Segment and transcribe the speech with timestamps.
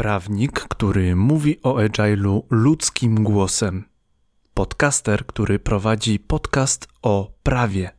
[0.00, 3.84] Prawnik, który mówi o agile'u ludzkim głosem.
[4.54, 7.90] Podcaster, który prowadzi podcast o prawie.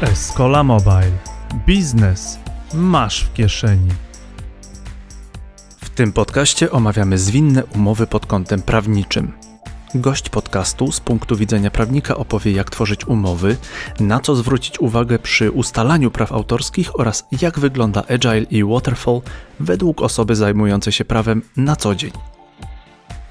[0.00, 1.18] Escola Mobile.
[1.66, 2.38] Biznes
[2.74, 3.90] masz w kieszeni.
[5.80, 9.32] W tym podcaście omawiamy zwinne umowy pod kątem prawniczym.
[9.94, 13.56] Gość podcastu z punktu widzenia prawnika opowie, jak tworzyć umowy,
[14.00, 19.20] na co zwrócić uwagę przy ustalaniu praw autorskich oraz jak wygląda Agile i Waterfall
[19.60, 22.10] według osoby zajmującej się prawem na co dzień.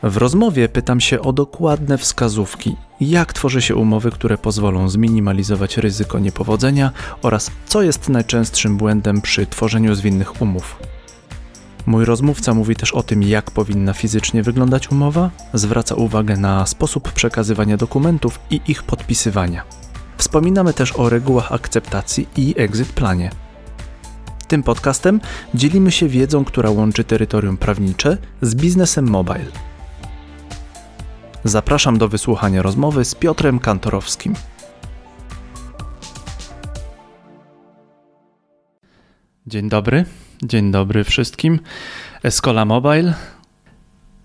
[0.03, 6.19] W rozmowie pytam się o dokładne wskazówki, jak tworzy się umowy, które pozwolą zminimalizować ryzyko
[6.19, 10.79] niepowodzenia oraz co jest najczęstszym błędem przy tworzeniu zwinnych umów.
[11.87, 17.11] Mój rozmówca mówi też o tym, jak powinna fizycznie wyglądać umowa, zwraca uwagę na sposób
[17.11, 19.63] przekazywania dokumentów i ich podpisywania.
[20.17, 23.31] Wspominamy też o regułach akceptacji i exit planie.
[24.47, 25.21] Tym podcastem
[25.53, 29.51] dzielimy się wiedzą, która łączy terytorium prawnicze z biznesem mobile.
[31.43, 34.33] Zapraszam do wysłuchania rozmowy z Piotrem Kantorowskim.
[39.47, 40.05] Dzień dobry.
[40.43, 41.59] Dzień dobry wszystkim.
[42.23, 43.13] Escola Mobile.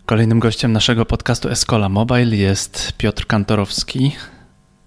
[0.06, 4.12] Kolejnym gościem naszego podcastu Escola Mobile jest Piotr Kantorowski,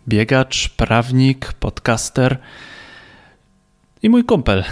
[0.08, 2.38] biegacz, prawnik, podcaster
[4.02, 4.64] i mój kumpel.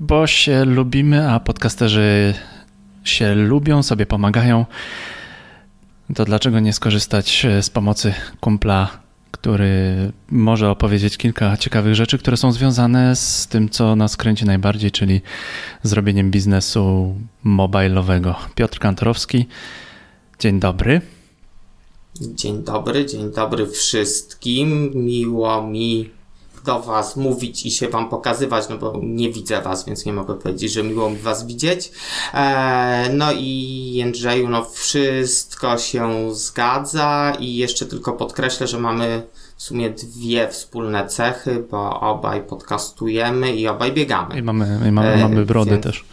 [0.00, 2.34] Bo się lubimy, a podcasterzy
[3.04, 4.66] się lubią, sobie pomagają.
[6.14, 9.03] To dlaczego nie skorzystać z pomocy kumpla
[9.34, 14.90] który może opowiedzieć kilka ciekawych rzeczy, które są związane z tym, co nas kręci najbardziej,
[14.90, 15.20] czyli
[15.82, 18.34] zrobieniem biznesu mobilowego.
[18.54, 19.46] Piotr Kantorowski,
[20.38, 21.00] dzień dobry.
[22.20, 24.90] Dzień dobry, dzień dobry wszystkim.
[24.94, 26.10] Miło mi
[26.64, 30.34] do Was mówić i się Wam pokazywać, no bo nie widzę Was, więc nie mogę
[30.34, 31.92] powiedzieć, że miło mi Was widzieć.
[32.34, 39.22] E, no i Jędrzeju, no wszystko się zgadza i jeszcze tylko podkreślę, że mamy
[39.56, 44.38] w sumie dwie wspólne cechy, bo obaj podcastujemy i obaj biegamy.
[44.38, 45.82] I mamy, i mamy, mamy brody więc...
[45.82, 46.04] też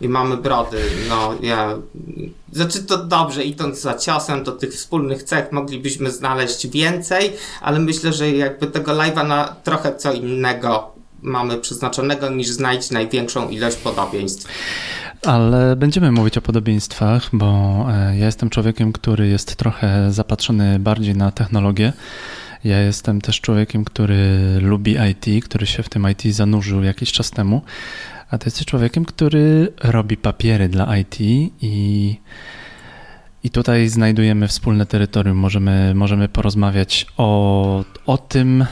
[0.00, 0.78] i mamy brody.
[1.08, 1.74] No, ja.
[2.52, 8.12] Znaczy to dobrze, idąc za ciosem, to tych wspólnych cech moglibyśmy znaleźć więcej, ale myślę,
[8.12, 10.92] że jakby tego live'a na trochę co innego
[11.22, 14.48] mamy przeznaczonego niż znaleźć największą ilość podobieństw.
[15.26, 17.46] Ale będziemy mówić o podobieństwach, bo
[17.90, 21.92] e, ja jestem człowiekiem, który jest trochę zapatrzony bardziej na technologię.
[22.64, 27.30] Ja jestem też człowiekiem, który lubi IT, który się w tym IT zanurzył jakiś czas
[27.30, 27.62] temu
[28.30, 32.16] a ty jesteś człowiekiem, który robi papiery dla IT i,
[33.44, 35.36] i tutaj znajdujemy wspólne terytorium.
[35.36, 38.66] Możemy, możemy porozmawiać o, o tym,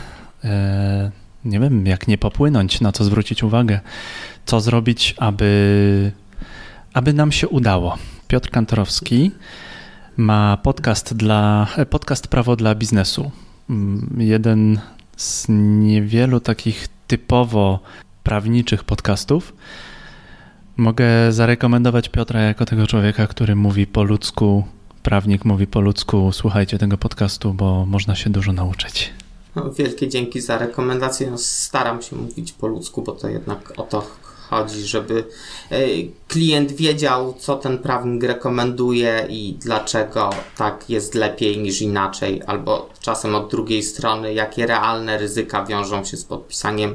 [0.44, 1.10] e,
[1.44, 3.80] nie wiem, jak nie popłynąć, na co zwrócić uwagę,
[4.46, 6.12] co zrobić, aby,
[6.92, 7.98] aby nam się udało.
[8.28, 9.30] Piotr Kantorowski
[10.16, 13.30] ma podcast, dla, podcast Prawo dla biznesu.
[13.70, 14.80] Mm, jeden
[15.16, 17.80] z niewielu takich typowo
[18.26, 19.52] prawniczych podcastów.
[20.76, 24.64] Mogę zarekomendować Piotra jako tego człowieka, który mówi po ludzku,
[25.02, 26.30] prawnik mówi po ludzku.
[26.32, 29.12] Słuchajcie tego podcastu, bo można się dużo nauczyć.
[29.56, 31.30] No, wielkie dzięki za rekomendację.
[31.30, 34.06] No, staram się mówić po ludzku, bo to jednak o to
[34.50, 35.24] chodzi, żeby
[35.70, 35.78] e,
[36.28, 43.34] klient wiedział, co ten prawnik rekomenduje i dlaczego tak jest lepiej niż inaczej, albo czasem
[43.34, 46.94] od drugiej strony, jakie realne ryzyka wiążą się z podpisaniem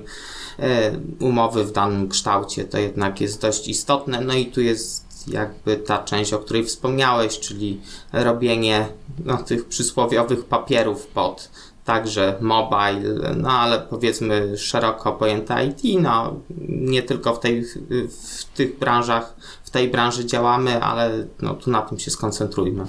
[1.19, 4.22] umowy w danym kształcie, to jednak jest dość istotne.
[4.22, 7.81] No i tu jest jakby ta część, o której wspomniałeś, czyli
[8.13, 8.88] robienie
[9.25, 11.50] no, tych przysłowiowych papierów pod
[11.85, 16.39] także mobile, no ale powiedzmy szeroko pojęte IT, no
[16.69, 17.66] nie tylko w, tej,
[18.09, 22.85] w tych branżach, w tej branży działamy, ale no tu na tym się skoncentrujmy.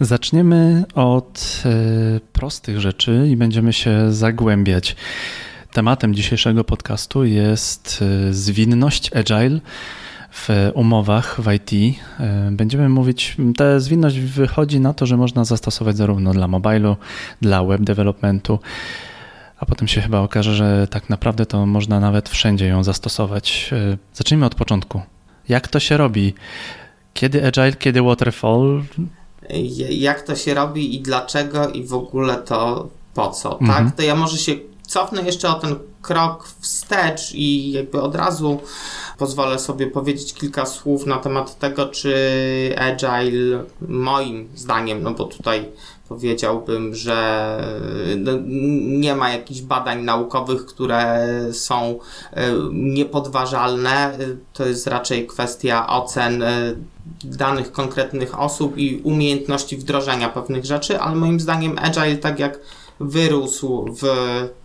[0.00, 1.62] Zaczniemy od
[2.16, 4.96] y, prostych rzeczy i będziemy się zagłębiać.
[5.72, 9.60] Tematem dzisiejszego podcastu jest y, zwinność agile
[10.32, 11.72] w umowach w IT.
[11.72, 11.96] Y,
[12.50, 16.96] będziemy mówić, ta zwinność wychodzi na to, że można zastosować zarówno dla mobilu,
[17.40, 18.58] dla web developmentu,
[19.58, 23.70] a potem się chyba okaże, że tak naprawdę to można nawet wszędzie ją zastosować.
[23.72, 25.02] Y, zacznijmy od początku.
[25.48, 26.34] Jak to się robi?
[27.14, 28.82] Kiedy agile, kiedy waterfall?
[29.90, 33.62] Jak to się robi i dlaczego i w ogóle to po co, tak?
[33.62, 33.84] mhm.
[33.84, 33.96] tak?
[33.96, 38.60] To ja może się cofnę jeszcze o ten krok wstecz i jakby od razu
[39.18, 42.14] pozwolę sobie powiedzieć kilka słów na temat tego, czy
[42.78, 45.68] Agile moim zdaniem, no bo tutaj
[46.08, 47.58] powiedziałbym, że
[48.16, 48.32] no,
[49.00, 51.98] nie ma jakichś badań naukowych, które są
[52.32, 54.18] e, niepodważalne.
[54.52, 56.74] To jest raczej kwestia ocen e,
[57.24, 62.58] danych konkretnych osób i umiejętności wdrożenia pewnych rzeczy, ale moim zdaniem Agile, tak jak
[63.00, 64.04] wyrósł w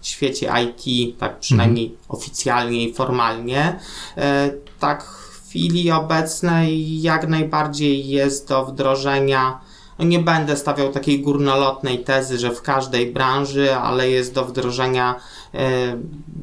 [0.01, 2.05] świecie IT, tak przynajmniej mhm.
[2.09, 3.79] oficjalnie i formalnie,
[4.17, 9.59] e, tak w chwili obecnej jak najbardziej jest do wdrożenia.
[9.99, 15.15] No nie będę stawiał takiej górnolotnej tezy, że w każdej branży, ale jest do wdrożenia
[15.53, 15.59] e,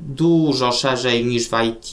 [0.09, 1.91] dużo szerzej niż w IT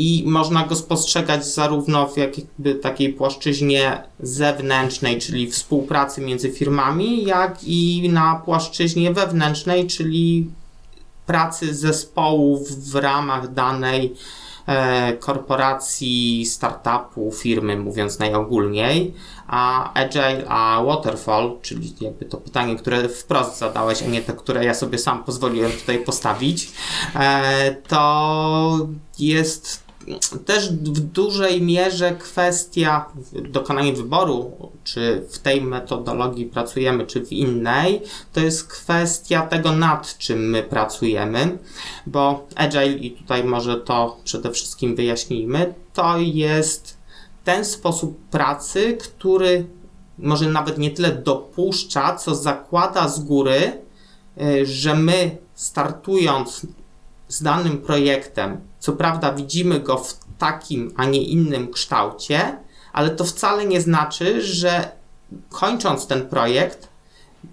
[0.00, 7.64] i można go spostrzegać zarówno w jakby takiej płaszczyźnie zewnętrznej, czyli współpracy między firmami, jak
[7.64, 10.50] i na płaszczyźnie wewnętrznej, czyli
[11.26, 14.14] pracy zespołów w ramach danej
[14.66, 19.14] e, korporacji, startupu, firmy, mówiąc najogólniej,
[19.46, 24.64] a Agile, a Waterfall, czyli jakby to pytanie, które wprost zadałeś, a nie to, które
[24.64, 26.72] ja sobie sam pozwoliłem tutaj postawić,
[27.14, 28.88] e, to
[29.18, 29.89] jest
[30.46, 34.52] też w dużej mierze kwestia dokonania wyboru,
[34.84, 38.02] czy w tej metodologii pracujemy, czy w innej,
[38.32, 41.58] to jest kwestia tego, nad czym my pracujemy,
[42.06, 46.98] bo Agile, i tutaj może to przede wszystkim wyjaśnijmy, to jest
[47.44, 49.66] ten sposób pracy, który
[50.18, 53.72] może nawet nie tyle dopuszcza, co zakłada z góry,
[54.42, 56.66] y, że my startując
[57.28, 62.56] z danym projektem, co prawda widzimy go w takim, a nie innym kształcie,
[62.92, 64.90] ale to wcale nie znaczy, że
[65.50, 66.88] kończąc ten projekt,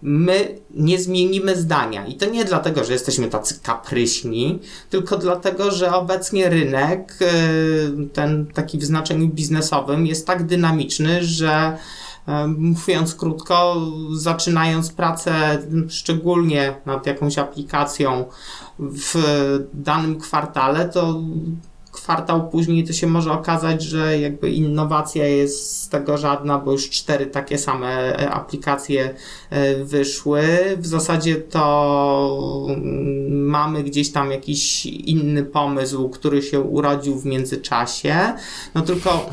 [0.02, 2.06] my nie zmienimy zdania.
[2.06, 4.60] I to nie dlatego, że jesteśmy tacy kapryśni,
[4.90, 11.78] tylko dlatego, że obecnie rynek, y, ten taki w znaczeniu biznesowym, jest tak dynamiczny, że
[12.58, 13.76] mówiąc krótko,
[14.16, 15.58] zaczynając pracę
[15.90, 18.26] szczególnie nad jakąś aplikacją
[18.80, 19.16] w
[19.74, 21.22] danym kwartale, to
[21.98, 26.90] kwartał później to się może okazać, że jakby innowacja jest z tego żadna, bo już
[26.90, 29.14] cztery takie same e, aplikacje
[29.50, 30.44] e, wyszły.
[30.78, 38.34] W zasadzie to mm, mamy gdzieś tam jakiś inny pomysł, który się urodził w międzyczasie.
[38.76, 39.30] No tylko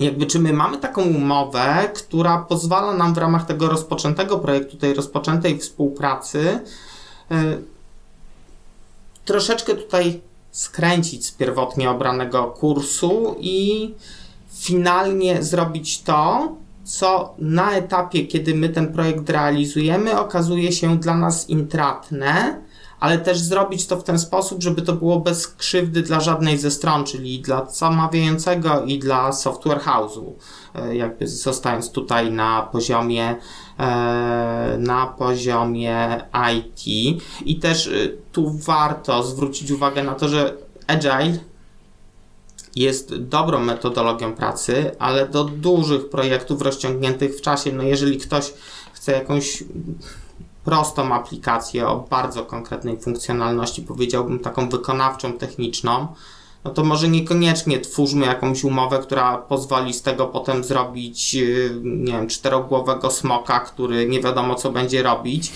[0.00, 4.94] jakby czy my mamy taką umowę, która pozwala nam w ramach tego rozpoczętego projektu, tej
[4.94, 6.60] rozpoczętej współpracy,
[7.30, 7.62] yy,
[9.24, 10.20] troszeczkę tutaj
[10.50, 13.94] skręcić z pierwotnie obranego kursu i
[14.52, 16.52] finalnie zrobić to,
[16.84, 22.60] co na etapie, kiedy my ten projekt realizujemy, okazuje się dla nas intratne,
[23.00, 26.70] ale też zrobić to w ten sposób, żeby to było bez krzywdy dla żadnej ze
[26.70, 30.32] stron, czyli dla zamawiającego i dla software house'u.
[30.74, 33.36] E, jakby zostając tutaj na poziomie
[33.78, 36.22] e, na poziomie
[36.54, 36.86] IT
[37.46, 37.90] i też e,
[38.32, 40.56] tu warto zwrócić uwagę na to, że
[40.86, 41.38] Agile
[42.76, 48.52] jest dobrą metodologią pracy, ale do dużych projektów rozciągniętych w czasie, no jeżeli ktoś
[48.92, 49.64] chce jakąś
[50.70, 56.06] prostą aplikację o bardzo konkretnej funkcjonalności, powiedziałbym taką wykonawczą, techniczną,
[56.64, 62.12] no to może niekoniecznie twórzmy jakąś umowę, która pozwoli z tego potem zrobić, y, nie
[62.12, 65.52] wiem, czterogłowego smoka, który nie wiadomo co będzie robić.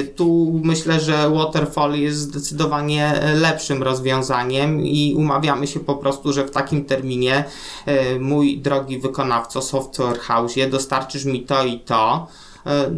[0.00, 6.44] Y, tu myślę, że Waterfall jest zdecydowanie lepszym rozwiązaniem i umawiamy się po prostu, że
[6.44, 7.44] w takim terminie
[7.88, 12.26] y, mój drogi wykonawco Software House dostarczysz mi to i to.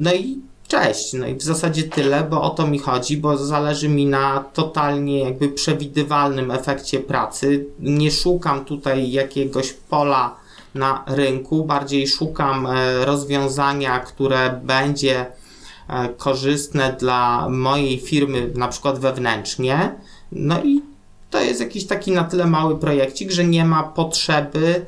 [0.00, 3.88] No i Cześć, no i w zasadzie tyle, bo o to mi chodzi, bo zależy
[3.88, 7.66] mi na totalnie jakby przewidywalnym efekcie pracy.
[7.80, 10.37] Nie szukam tutaj jakiegoś pola
[10.75, 15.26] na rynku, bardziej szukam e, rozwiązania, które będzie
[15.88, 19.94] e, korzystne dla mojej firmy, na przykład wewnętrznie.
[20.32, 20.82] No i
[21.30, 24.87] to jest jakiś taki na tyle mały projekcik, że nie ma potrzeby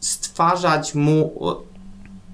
[0.00, 1.32] stwarzać mu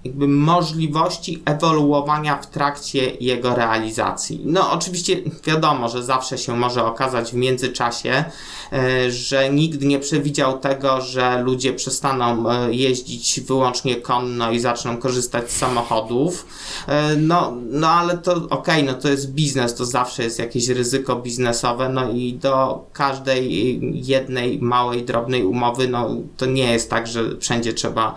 [0.05, 4.41] jakby możliwości ewoluowania w trakcie jego realizacji.
[4.45, 8.25] No, oczywiście wiadomo, że zawsze się może okazać w międzyczasie,
[8.73, 14.97] e, że nikt nie przewidział tego, że ludzie przestaną e, jeździć wyłącznie konno i zaczną
[14.97, 16.47] korzystać z samochodów.
[16.89, 20.69] E, no, no ale to okej, okay, no to jest biznes, to zawsze jest jakieś
[20.69, 27.07] ryzyko biznesowe, no i do każdej jednej małej, drobnej umowy, no to nie jest tak,
[27.07, 28.15] że wszędzie trzeba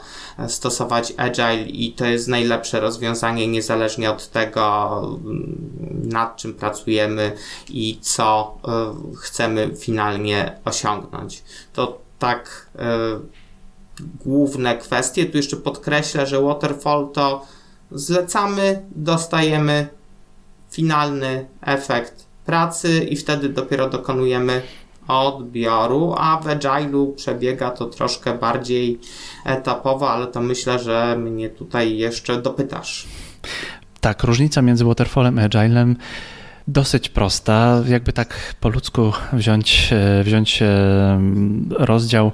[0.48, 5.02] stosować agile i to jest najlepsze rozwiązanie, niezależnie od tego,
[6.04, 7.32] nad czym pracujemy
[7.70, 8.58] i co
[9.18, 11.44] chcemy finalnie osiągnąć.
[11.74, 12.70] To tak
[14.26, 15.26] główne kwestie.
[15.26, 17.46] Tu jeszcze podkreślę, że Waterfall to
[17.92, 19.88] zlecamy, dostajemy
[20.72, 24.62] finalny efekt pracy i wtedy dopiero dokonujemy
[25.08, 29.00] odbioru, a w Agile'u przebiega to troszkę bardziej
[29.46, 33.08] etapowo, ale to myślę, że mnie tutaj jeszcze dopytasz.
[34.02, 35.96] Tak, różnica między Waterfallem a Agilem
[36.68, 37.84] dosyć prosta.
[37.88, 41.20] Jakby tak po ludzku wziąć, e, wziąć e,
[41.70, 42.32] rozdział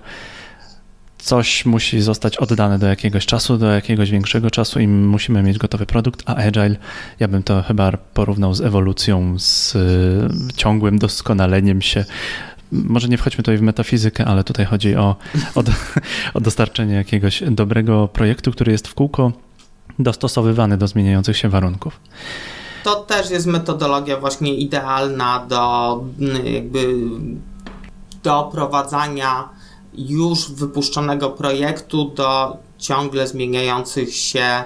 [1.21, 5.85] coś musi zostać oddane do jakiegoś czasu, do jakiegoś większego czasu i musimy mieć gotowy
[5.85, 6.75] produkt, a Agile,
[7.19, 12.05] ja bym to chyba porównał z ewolucją, z y, ciągłym doskonaleniem się.
[12.71, 15.15] Może nie wchodźmy tutaj w metafizykę, ale tutaj chodzi o,
[15.55, 15.63] o,
[16.33, 19.31] o dostarczenie jakiegoś dobrego projektu, który jest w kółko
[19.99, 21.99] dostosowywany do zmieniających się warunków.
[22.83, 26.03] To też jest metodologia właśnie idealna do
[26.43, 26.95] jakby
[28.23, 29.49] doprowadzania
[29.93, 34.63] już wypuszczonego projektu do ciągle zmieniających się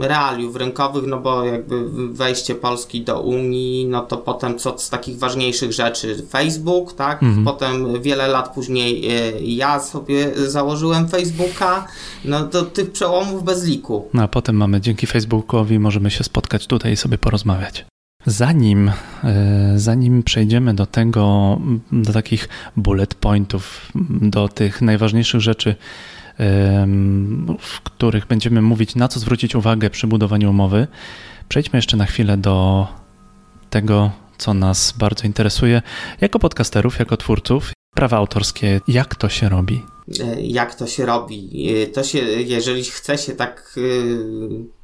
[0.00, 5.18] realiów rynkowych, no bo jakby wejście Polski do Unii, no to potem co z takich
[5.18, 7.22] ważniejszych rzeczy Facebook, tak?
[7.22, 7.44] Mhm.
[7.44, 11.86] Potem wiele lat później e, ja sobie założyłem Facebooka,
[12.24, 14.08] no to tych przełomów bez liku.
[14.14, 17.84] No a potem mamy dzięki Facebookowi możemy się spotkać tutaj i sobie porozmawiać.
[18.26, 18.90] Zanim,
[19.24, 21.58] e, zanim przejdziemy do tego,
[21.92, 25.76] do takich bullet pointów, do tych najważniejszych rzeczy,
[27.58, 30.86] w których będziemy mówić, na co zwrócić uwagę przy budowaniu umowy,
[31.48, 32.86] przejdźmy jeszcze na chwilę do
[33.70, 35.82] tego, co nas bardzo interesuje
[36.20, 37.72] jako podcasterów, jako twórców.
[37.94, 39.95] Prawa autorskie, jak to się robi?
[40.20, 41.68] E, jak to się robi?
[41.82, 43.76] E, to się, jeżeli chce się tak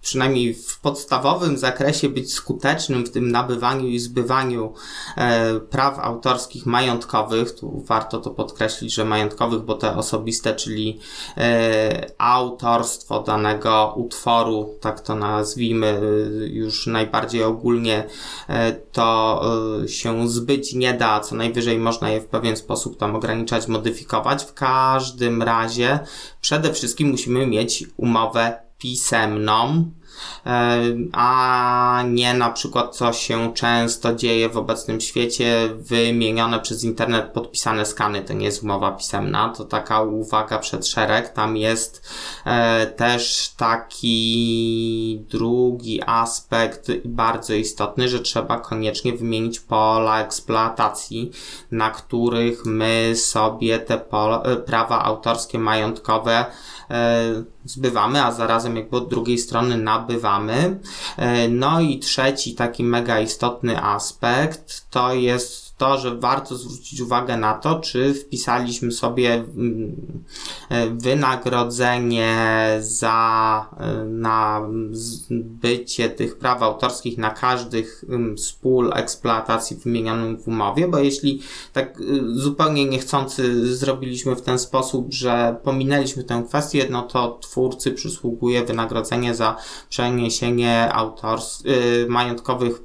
[0.03, 4.73] przynajmniej w podstawowym zakresie być skutecznym w tym nabywaniu i zbywaniu
[5.17, 11.01] e, praw autorskich majątkowych, tu warto to podkreślić, że majątkowych, bo te osobiste, czyli
[11.37, 16.01] e, autorstwo danego utworu, tak to nazwijmy e,
[16.47, 18.05] już najbardziej ogólnie,
[18.49, 19.43] e, to
[19.85, 24.45] e, się zbyć nie da, co najwyżej można je w pewien sposób tam ograniczać, modyfikować.
[24.45, 25.12] W każdym
[25.43, 25.99] razie
[26.41, 29.91] przede wszystkim musimy mieć umowę pisemną,
[31.13, 37.87] a nie na przykład co się często dzieje w obecnym świecie, wymienione przez internet podpisane
[37.87, 42.11] skany, to nie jest umowa pisemna, to taka uwaga przed szereg, tam jest
[42.45, 51.31] e, też taki drugi aspekt bardzo istotny, że trzeba koniecznie wymienić pola eksploatacji,
[51.71, 56.47] na których my sobie te pola, e, prawa autorskie, majątkowe E,
[57.65, 60.81] zbywamy, a zarazem jakby od drugiej strony nabywamy.
[61.17, 67.37] E, no i trzeci taki mega istotny aspekt to jest to, że warto zwrócić uwagę
[67.37, 70.25] na to, czy wpisaliśmy sobie mm,
[70.69, 72.37] e, wynagrodzenie
[72.81, 73.69] za
[74.07, 74.69] na
[75.31, 81.43] bycie tych praw autorskich na każdych mm, z pól eksploatacji wymienionym w umowie, bo jeśli
[81.73, 81.99] tak
[82.33, 89.35] zupełnie niechcący zrobiliśmy w ten sposób, że pominęliśmy tę kwestię, no to twórcy przysługuje wynagrodzenie
[89.35, 89.57] za
[89.89, 91.63] przeniesienie autors-
[92.09, 92.83] majątkowych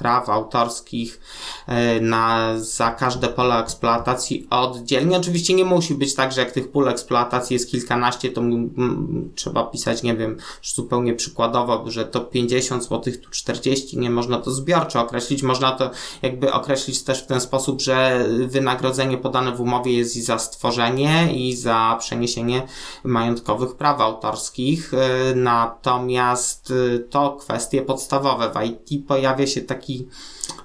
[0.00, 1.20] praw autorskich
[1.66, 5.16] e, na, za każde pole eksploatacji oddzielnie.
[5.16, 8.42] Oczywiście nie musi być tak, że jak tych pól eksploatacji jest kilkanaście, to
[9.34, 14.50] trzeba pisać, nie wiem, zupełnie przykładowo, że to 50 zł, tu 40, nie można to
[14.50, 15.42] zbiorczo określić.
[15.42, 15.90] Można to
[16.22, 21.32] jakby określić też w ten sposób, że wynagrodzenie podane w umowie jest i za stworzenie,
[21.34, 22.62] i za przeniesienie
[23.04, 24.94] majątkowych praw autorskich.
[24.94, 28.50] E, natomiast e, to kwestie podstawowe.
[28.54, 30.08] W IT pojawia się taki taki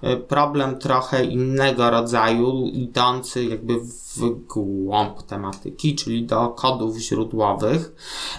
[0.02, 7.92] e, problem trochę innego rodzaju, idący jakby w głąb tematyki, czyli do kodów źródłowych.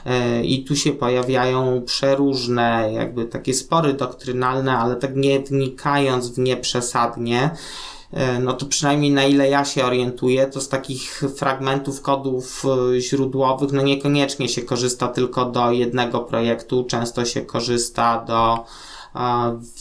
[0.07, 6.38] E, I tu się pojawiają przeróżne, jakby takie spory doktrynalne, ale tak nie wnikając w
[6.38, 7.50] nie przesadnie,
[8.12, 12.64] e, no to przynajmniej na ile ja się orientuję, to z takich fragmentów kodów
[12.99, 18.64] źródłowych, no niekoniecznie się korzysta tylko do jednego projektu, często się korzysta do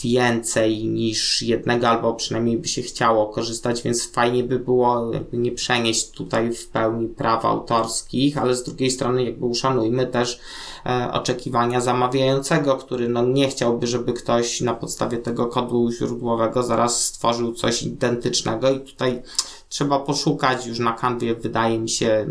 [0.04, 5.52] więcej niż jednego, albo przynajmniej by się chciało korzystać, więc fajnie by było jakby nie
[5.52, 10.40] przenieść tutaj w pełni praw autorskich, ale z drugiej strony jakby uszanujmy też
[10.86, 17.06] e, oczekiwania zamawiającego, który no nie chciałby, żeby ktoś na podstawie tego kodu źródłowego zaraz
[17.06, 19.22] stworzył coś identycznego i tutaj
[19.70, 22.26] trzeba poszukać już na kanwie, wydaje mi się,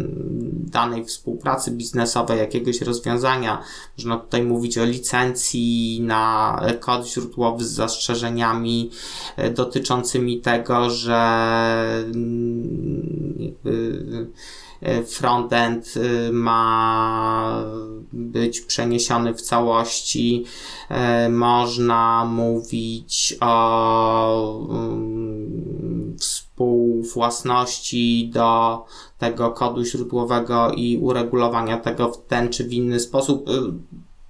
[0.55, 3.63] danej współpracy biznesowej, jakiegoś rozwiązania.
[3.99, 8.91] Można tutaj mówić o licencji na kod źródłowy z zastrzeżeniami
[9.37, 11.25] e, dotyczącymi tego, że
[12.15, 14.33] mm,
[15.07, 17.65] frontend y, ma
[18.13, 20.45] być przeniesiony w całości.
[20.89, 28.85] E, można mówić o mm, współwłasności do
[29.19, 33.49] tego kodu źródłowego i uregulowania tego w ten czy w inny sposób.
[33.49, 33.53] Y,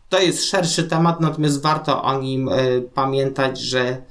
[0.09, 4.03] to jest szerszy temat, natomiast warto o nim y, pamiętać, że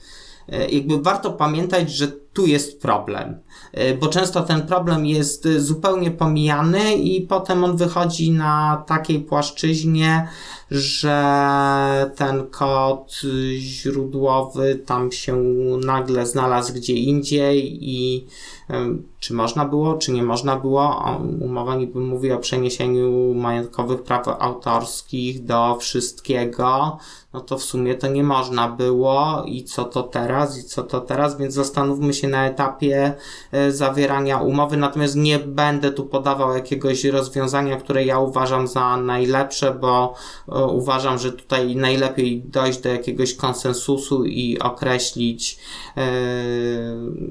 [0.72, 3.40] jakby warto pamiętać, że tu jest problem.
[3.78, 10.28] Y, bo często ten problem jest zupełnie pomijany i potem on wychodzi na takiej płaszczyźnie,
[10.72, 13.22] że ten kod
[13.58, 15.36] źródłowy tam się
[15.86, 18.28] nagle znalazł gdzie indziej i
[19.20, 21.06] czy można było, czy nie można było.
[21.42, 26.98] Umowa niby mówi o przeniesieniu majątkowych praw autorskich do wszystkiego,
[27.34, 29.44] no to w sumie to nie można było.
[29.46, 33.14] I co to teraz, i co to teraz, więc zastanówmy się na etapie
[33.52, 39.74] e, zawierania umowy, natomiast nie będę tu podawał jakiegoś rozwiązania, które ja uważam za najlepsze,
[39.74, 40.14] bo
[40.50, 45.60] e, uważam, że tutaj najlepiej dojść do jakiegoś konsensusu i określić
[45.98, 46.04] e,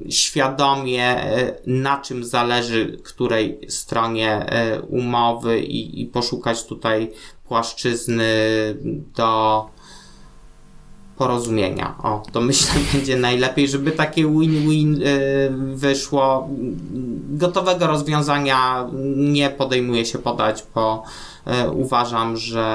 [0.09, 1.22] świadomie,
[1.67, 4.45] na czym zależy której stronie
[4.87, 7.11] umowy i, i poszukać tutaj
[7.47, 8.25] płaszczyzny
[9.15, 9.69] do
[11.17, 11.95] porozumienia.
[12.03, 16.49] O, to myślę będzie najlepiej, żeby takie win-win y, wyszło.
[17.29, 21.03] Gotowego rozwiązania nie podejmuję się podać, bo
[21.73, 22.65] uważam, że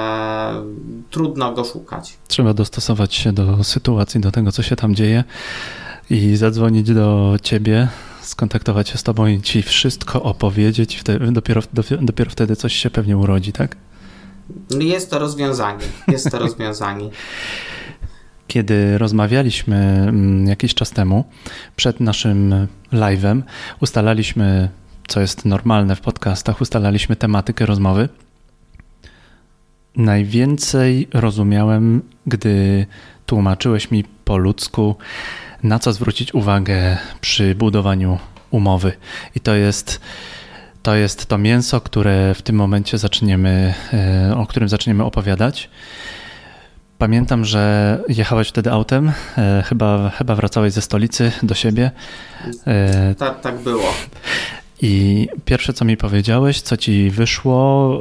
[1.09, 2.17] trudno go szukać.
[2.27, 5.23] Trzeba dostosować się do sytuacji, do tego, co się tam dzieje
[6.09, 7.87] i zadzwonić do ciebie,
[8.29, 10.95] skontaktować się z tobą i ci wszystko opowiedzieć.
[10.95, 11.61] Wtedy, dopiero,
[12.01, 13.75] dopiero wtedy coś się pewnie urodzi, tak?
[14.79, 15.85] Jest to rozwiązanie.
[16.07, 17.09] Jest to rozwiązanie.
[18.47, 21.23] Kiedy rozmawialiśmy mm, jakiś czas temu,
[21.75, 23.41] przed naszym live'em,
[23.81, 24.69] ustalaliśmy,
[25.07, 28.09] co jest normalne w podcastach, ustalaliśmy tematykę rozmowy.
[29.95, 32.85] Najwięcej rozumiałem, gdy
[33.25, 34.95] tłumaczyłeś mi po ludzku,
[35.63, 38.19] na co zwrócić uwagę przy budowaniu
[38.51, 38.91] umowy.
[39.35, 40.01] I to jest
[40.83, 45.69] to jest to mięso, które w tym momencie zaczniemy, e, o którym zaczniemy opowiadać.
[46.97, 51.91] Pamiętam, że jechałeś wtedy autem, e, chyba, chyba wracałeś ze stolicy do siebie.
[52.67, 53.93] E, tak, tak było.
[54.81, 57.99] I pierwsze, co mi powiedziałeś, co ci wyszło,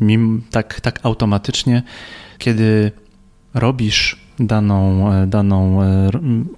[0.00, 1.82] mim, tak, tak automatycznie,
[2.38, 2.92] kiedy
[3.54, 6.10] robisz daną, e, daną e,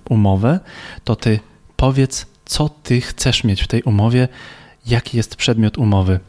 [0.08, 0.60] umowę,
[1.04, 1.40] to ty
[1.76, 4.28] powiedz, co ty chcesz mieć w tej umowie,
[4.86, 6.20] jaki jest przedmiot umowy.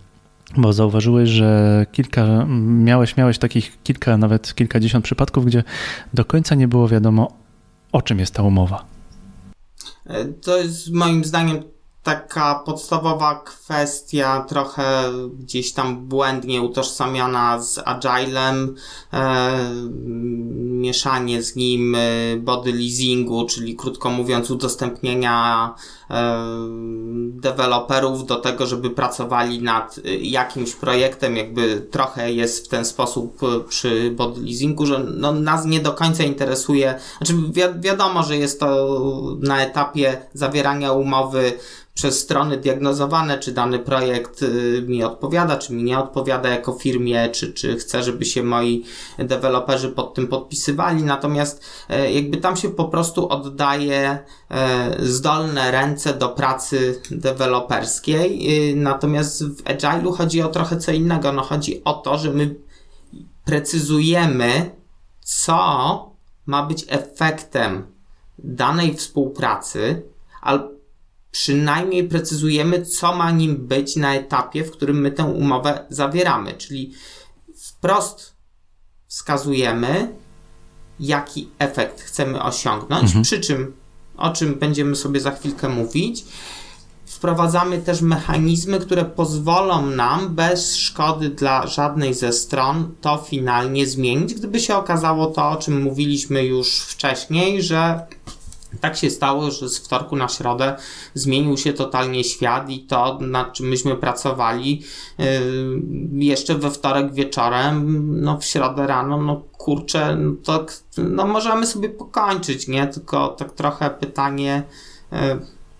[0.57, 5.63] Bo zauważyłeś, że kilka, miałeś, miałeś takich kilka, nawet kilkadziesiąt przypadków, gdzie
[6.13, 7.37] do końca nie było wiadomo,
[7.91, 8.85] o czym jest ta umowa.
[10.05, 11.63] E, to jest moim zdaniem
[12.03, 18.75] taka podstawowa kwestia, trochę gdzieś tam błędnie utożsamiana z agilem,
[19.13, 19.51] e,
[20.81, 21.99] mieszanie z nim e,
[22.37, 25.75] body leasingu, czyli krótko mówiąc udostępnienia
[26.09, 26.45] e,
[27.31, 33.43] deweloperów do tego, żeby pracowali nad e, jakimś projektem, jakby trochę jest w ten sposób
[33.43, 38.37] e, przy body leasingu, że no, nas nie do końca interesuje, znaczy wi wiadomo, że
[38.37, 38.97] jest to
[39.39, 41.53] na etapie zawierania umowy
[41.93, 47.29] przez strony diagnozowane, czy dany projekt y, mi odpowiada, czy mi nie odpowiada jako firmie,
[47.29, 48.85] czy, czy chcę, żeby się moi
[49.17, 51.03] deweloperzy pod tym podpisywali.
[51.03, 54.19] Natomiast e, jakby tam się po prostu oddaje
[54.51, 58.59] e, zdolne ręce do pracy deweloperskiej.
[58.71, 61.31] Y, natomiast w Agile'u chodzi o trochę co innego.
[61.31, 62.55] No chodzi o to, że my
[63.45, 64.71] precyzujemy,
[65.21, 66.11] co
[66.45, 67.87] ma być efektem
[68.39, 70.03] danej współpracy,
[70.41, 70.80] albo
[71.31, 76.53] przynajmniej precyzujemy, co ma nim być na etapie, w którym my tę umowę zawieramy.
[76.53, 76.93] Czyli
[77.55, 78.35] wprost
[79.07, 80.15] wskazujemy,
[80.99, 83.23] jaki efekt chcemy osiągnąć, mhm.
[83.23, 83.73] przy czym,
[84.17, 86.25] o czym będziemy sobie za chwilkę mówić,
[87.05, 94.33] wprowadzamy też mechanizmy, które pozwolą nam bez szkody dla żadnej ze stron to finalnie zmienić,
[94.33, 98.05] gdyby się okazało to, o czym mówiliśmy już wcześniej, że
[98.81, 100.75] tak się stało, że z wtorku na środę
[101.13, 104.83] zmienił się totalnie świat i to, nad czym myśmy pracowali
[105.17, 105.25] yy,
[106.11, 110.65] jeszcze we wtorek wieczorem, no w środę rano, no kurczę, no to
[110.97, 112.87] no możemy sobie pokończyć, nie?
[112.87, 114.63] Tylko tak trochę pytanie.
[115.11, 115.17] Yy,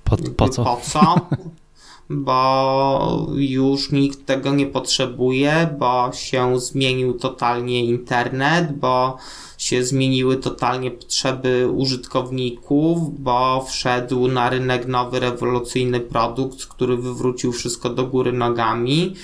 [0.04, 0.64] Po, po co?
[0.64, 1.16] Po co?
[2.10, 9.18] bo już nikt tego nie potrzebuje, bo się zmienił totalnie internet, bo
[9.62, 17.90] się zmieniły totalnie potrzeby użytkowników, bo wszedł na rynek nowy, rewolucyjny produkt, który wywrócił wszystko
[17.90, 19.16] do góry nogami,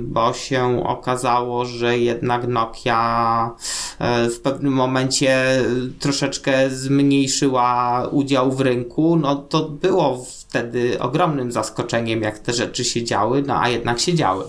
[0.00, 3.50] bo się okazało, że jednak Nokia
[3.98, 5.62] e, w pewnym momencie
[5.98, 9.16] troszeczkę zmniejszyła udział w rynku.
[9.16, 14.14] No to było wtedy ogromnym zaskoczeniem, jak te rzeczy się działy, no a jednak się
[14.14, 14.44] działy.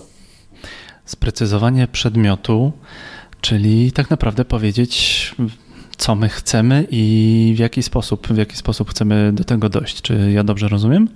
[1.04, 2.72] Sprecyzowanie przedmiotu
[3.40, 5.34] Czyli tak naprawdę powiedzieć,
[5.96, 10.02] co my chcemy i w jaki sposób, w jaki sposób chcemy do tego dojść.
[10.02, 11.08] Czy ja dobrze rozumiem?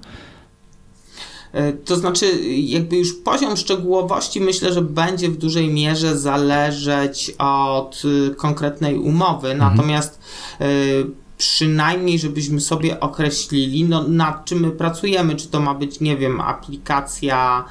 [1.53, 8.03] E, to znaczy, jakby już poziom szczegółowości myślę, że będzie w dużej mierze zależeć od
[8.05, 9.77] y, konkretnej umowy, mhm.
[9.77, 10.21] natomiast
[10.61, 11.07] y,
[11.39, 15.37] przynajmniej, żebyśmy sobie określili, no, nad czym my pracujemy.
[15.37, 17.65] Czy to ma być, nie wiem, aplikacja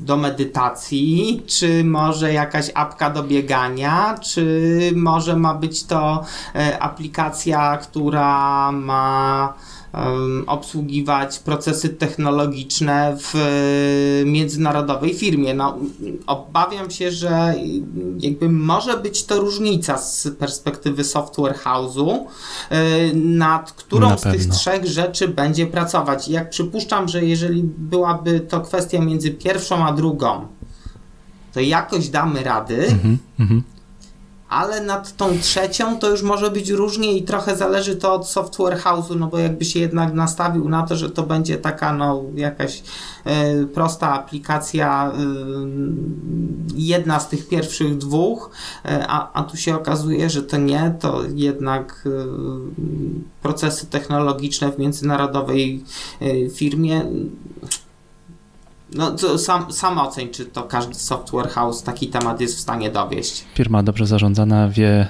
[0.00, 7.76] do medytacji, czy może jakaś apka do biegania, czy może ma być to e, aplikacja,
[7.76, 9.54] która ma
[10.46, 13.34] obsługiwać procesy technologiczne w
[14.26, 15.54] międzynarodowej firmie.
[15.54, 15.78] No,
[16.26, 17.54] obawiam się, że
[18.18, 24.86] jakby może być to różnica z perspektywy software house'u, y, nad którą z tych trzech
[24.86, 26.28] rzeczy będzie pracować.
[26.28, 30.46] jak przypuszczam, że jeżeli byłaby to kwestia między pierwszą a drugą,
[31.54, 32.86] to jakoś damy rady.
[32.86, 33.77] Mm -hmm
[34.48, 38.78] ale nad tą trzecią to już może być różnie i trochę zależy to od software
[38.78, 42.82] house'u, no bo jakby się jednak nastawił na to, że to będzie taka no jakaś
[43.24, 45.18] e, prosta aplikacja, e,
[46.74, 48.50] jedna z tych pierwszych dwóch,
[48.84, 52.08] e, a, a tu się okazuje, że to nie, to jednak
[53.42, 55.84] procesy technologiczne w międzynarodowej
[56.54, 57.04] firmie
[58.94, 62.90] no to sam, sam oceń, czy to każdy software house taki temat jest w stanie
[62.90, 63.44] dowieść.
[63.54, 65.08] Firma dobrze zarządzana wie,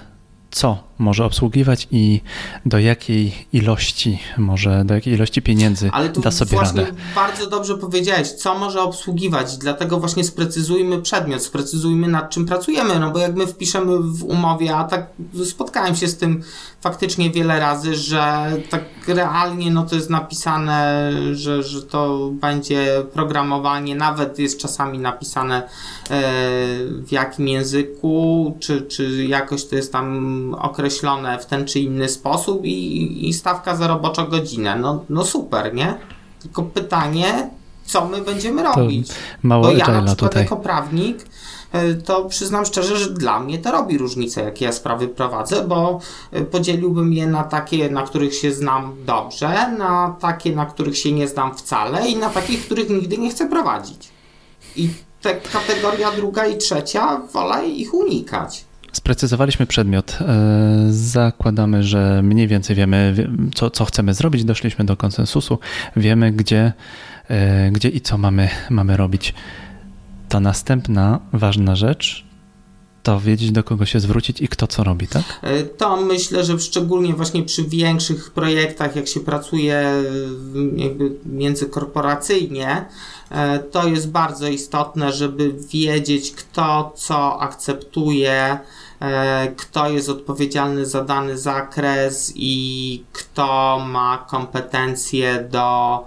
[0.51, 2.21] co może obsługiwać i
[2.67, 6.97] do jakiej ilości może, do jakiej ilości pieniędzy Ale tu da sobie właśnie radę.
[7.15, 13.11] bardzo dobrze powiedziałeś, co może obsługiwać, dlatego właśnie sprecyzujmy przedmiot, sprecyzujmy nad czym pracujemy, no
[13.11, 15.07] bo jak my wpiszemy w umowie, a tak
[15.45, 16.43] spotkałem się z tym
[16.81, 23.95] faktycznie wiele razy, że tak realnie no to jest napisane, że, że to będzie programowanie,
[23.95, 25.69] nawet jest czasami napisane e,
[26.89, 32.65] w jakim języku, czy, czy jakoś to jest tam określone w ten czy inny sposób
[32.65, 34.77] i, i stawka za roboczą godzinę.
[34.77, 35.95] No, no super, nie?
[36.43, 37.51] Tylko pytanie,
[37.85, 39.09] co my będziemy robić?
[39.43, 40.43] mało Bo ja na przykład tutaj.
[40.43, 41.25] jako prawnik
[41.73, 46.01] E, to przyznam szczerze, że dla mnie to robi różnicę, jakie ja sprawy prowadzę, bo
[46.33, 51.13] e, podzieliłbym je na takie, na których się znam dobrze, na takie, na których się
[51.13, 54.09] nie znam wcale i na takich, których nigdy nie chcę prowadzić.
[54.77, 54.91] I
[55.23, 58.65] te kategoria druga i trzecia, wolę ich unikać.
[58.93, 60.19] Sprecyzowaliśmy przedmiot.
[60.21, 60.27] E,
[60.91, 63.15] zakładamy, że mniej więcej wiemy,
[63.55, 64.45] co, co chcemy zrobić.
[64.45, 65.59] Doszliśmy do konsensusu.
[65.97, 66.73] Wiemy, gdzie,
[67.73, 69.35] gdzie i co mamy, mamy robić.
[70.29, 72.28] Ta następna ważna rzecz
[73.03, 75.23] to wiedzieć, do kogo się zwrócić i kto co robi, tak?
[75.43, 79.85] E, to myślę, że szczególnie właśnie przy większych projektach, jak się pracuje
[80.77, 82.85] jakby międzykorporacyjnie,
[83.31, 88.59] e, to jest bardzo istotne, żeby wiedzieć, kto co akceptuje,
[89.01, 95.99] e, kto jest odpowiedzialny za dany zakres i kto ma kompetencje do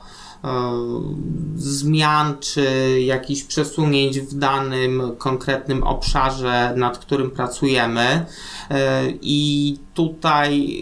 [1.56, 8.26] zmian czy jakichś przesunięć w danym konkretnym obszarze, nad którym pracujemy.
[8.70, 10.78] E, I tutaj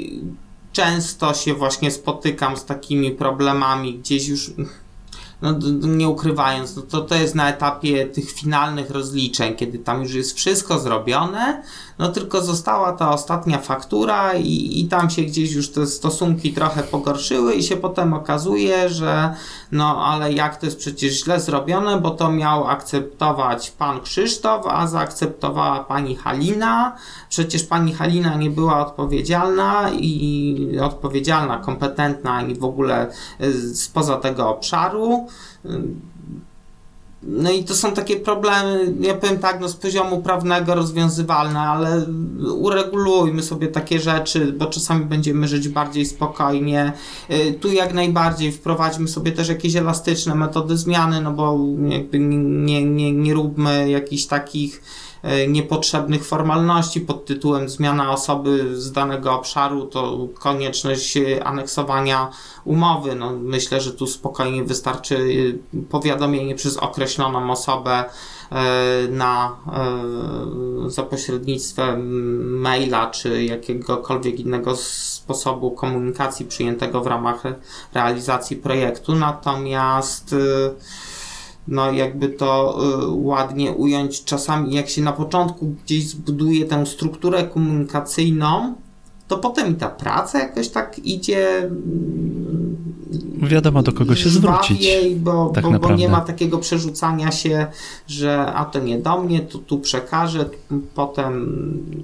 [0.71, 4.51] często się właśnie spotykam z takimi problemami, gdzieś już
[5.41, 5.55] no,
[5.87, 10.37] nie ukrywając, no to, to jest na etapie tych finalnych rozliczeń, kiedy tam już jest
[10.37, 11.63] wszystko zrobione,
[11.99, 16.83] no tylko została ta ostatnia faktura i, i tam się gdzieś już te stosunki trochę
[16.83, 19.35] pogorszyły i się potem okazuje, że
[19.71, 24.87] no ale jak to jest przecież źle zrobione, bo to miał akceptować pan Krzysztof, a
[24.87, 26.95] zaakceptowała pani Halina,
[27.29, 33.07] przecież pani Halina nie była odpowiedzialna i odpowiedzialna, kompetentna i w ogóle
[33.41, 35.27] y, spoza tego obszaru.
[37.23, 42.05] No i to są takie problemy, ja powiem tak, no z poziomu prawnego rozwiązywalne, ale
[42.53, 46.93] uregulujmy sobie takie rzeczy, bo czasami będziemy żyć bardziej spokojnie.
[47.31, 52.85] Y, tu jak najbardziej wprowadźmy sobie też jakieś elastyczne metody zmiany, no bo jakby nie,
[52.85, 54.81] nie, nie róbmy jakichś takich
[55.47, 62.29] niepotrzebnych formalności pod tytułem zmiana osoby z danego obszaru, to konieczność aneksowania
[62.65, 63.15] umowy.
[63.15, 65.19] No, myślę, że tu spokojnie wystarczy
[65.89, 68.05] powiadomienie przez określoną osobę
[69.09, 69.55] na
[70.87, 77.43] za pośrednictwem maila czy jakiegokolwiek innego sposobu komunikacji przyjętego w ramach
[77.93, 79.15] realizacji projektu.
[79.15, 80.35] Natomiast
[81.69, 87.43] no jakby to y, ładnie ująć, czasami jak się na początku gdzieś zbuduje tę strukturę
[87.43, 88.75] komunikacyjną,
[89.27, 91.57] to potem ta praca jakoś tak idzie.
[91.57, 92.75] Mm,
[93.37, 94.89] Wiadomo, do kogo się zwrócić.
[95.15, 97.67] Bo, tak bo, bo, nie ma takiego przerzucania się,
[98.07, 100.49] że a to nie do mnie, to tu przekażę,
[100.95, 101.33] potem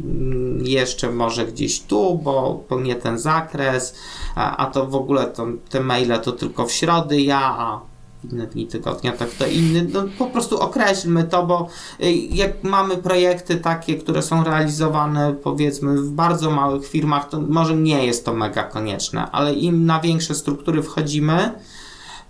[0.04, 3.96] mm, jeszcze może gdzieś tu, bo, bo nie ten zakres,
[4.36, 7.95] a, a to w ogóle to, te maile to tylko w środy ja, a
[8.32, 9.88] inne dni tygodnia, tak to inny.
[9.94, 11.68] No, po prostu określmy to, bo
[12.04, 17.76] y, jak mamy projekty takie, które są realizowane powiedzmy w bardzo małych firmach, to może
[17.76, 21.52] nie jest to mega konieczne, ale im na większe struktury wchodzimy,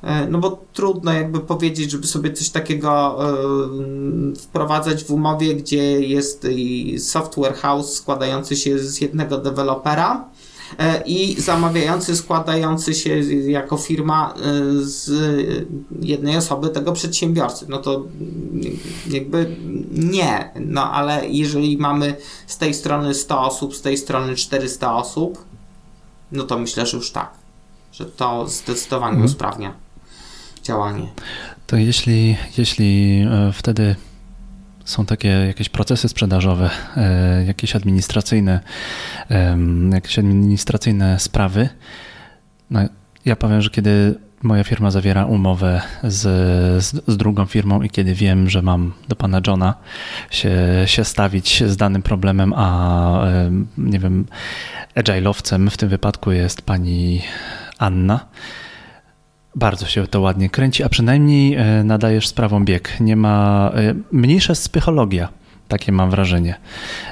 [0.04, 3.20] y, no bo trudno jakby powiedzieć, żeby sobie coś takiego
[4.34, 6.48] y, wprowadzać w umowie, gdzie jest
[7.00, 10.30] software house składający się z jednego dewelopera,
[11.06, 14.42] i zamawiający składający się jako firma e,
[14.82, 15.12] z
[16.02, 17.66] jednej osoby tego przedsiębiorcy.
[17.70, 18.04] No to
[19.10, 19.56] jakby
[19.92, 20.52] nie.
[20.60, 22.16] No ale jeżeli mamy
[22.48, 25.46] z tej strony 100 osób, z tej strony 400 osób,
[26.32, 27.32] no to myślę, że już tak.
[27.92, 29.26] Że to zdecydowanie mhm.
[29.26, 29.74] usprawnia
[30.64, 31.08] działanie.
[31.68, 33.96] To jeśli, jeśli e, wtedy
[34.86, 38.60] są takie jakieś procesy sprzedażowe, e, jakieś administracyjne,
[39.94, 41.70] jakieś administracyjne sprawy.
[42.70, 42.80] No,
[43.26, 46.22] ja powiem, że kiedy moja firma zawiera umowę z,
[46.84, 49.74] z, z, drugą firmą i kiedy wiem, że mam do pana Johna
[50.30, 50.54] się,
[50.86, 53.28] się stawić z danym problemem, a
[53.78, 54.26] nie wiem,
[54.96, 57.22] agile'owcem w tym wypadku jest pani
[57.78, 58.26] Anna,
[59.56, 63.00] bardzo się to ładnie kręci, a przynajmniej e, nadajesz sprawą bieg.
[63.00, 63.72] Nie ma.
[63.76, 65.30] E, mniejsza jest psychologia,
[65.68, 66.56] takie mam wrażenie.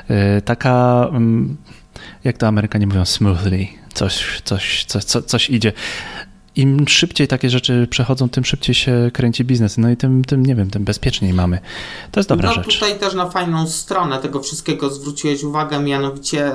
[0.07, 1.57] E, taka, mm,
[2.23, 3.67] jak to Amerykanie mówią, smoothly.
[3.93, 5.71] Coś, coś, coś, coś idzie
[6.55, 9.77] im szybciej takie rzeczy przechodzą, tym szybciej się kręci biznes.
[9.77, 11.59] No i tym, tym nie wiem, tym bezpieczniej mamy.
[12.11, 12.73] To jest dobra no, rzecz.
[12.73, 16.51] Tutaj też na fajną stronę tego wszystkiego zwróciłeś uwagę, mianowicie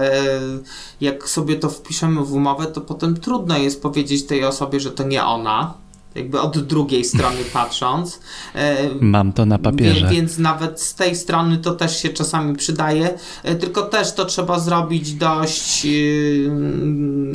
[1.00, 5.04] jak sobie to wpiszemy w umowę, to potem trudno jest powiedzieć tej osobie, że to
[5.04, 5.74] nie ona
[6.14, 8.20] jakby od drugiej strony patrząc.
[8.54, 10.00] E, Mam to na papierze.
[10.00, 14.24] Więc, więc nawet z tej strony to też się czasami przydaje, e, tylko też to
[14.24, 15.88] trzeba zrobić dość e,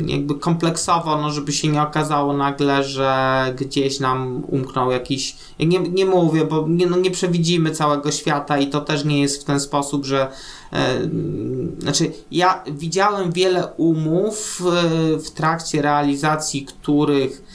[0.06, 5.78] jakby kompleksowo, no żeby się nie okazało nagle, że gdzieś nam umknął jakiś, ja nie,
[5.78, 9.44] nie mówię, bo nie, no nie przewidzimy całego świata i to też nie jest w
[9.44, 10.28] ten sposób, że
[11.78, 14.62] znaczy, ja widziałem wiele umów
[15.24, 17.53] w trakcie realizacji, których E,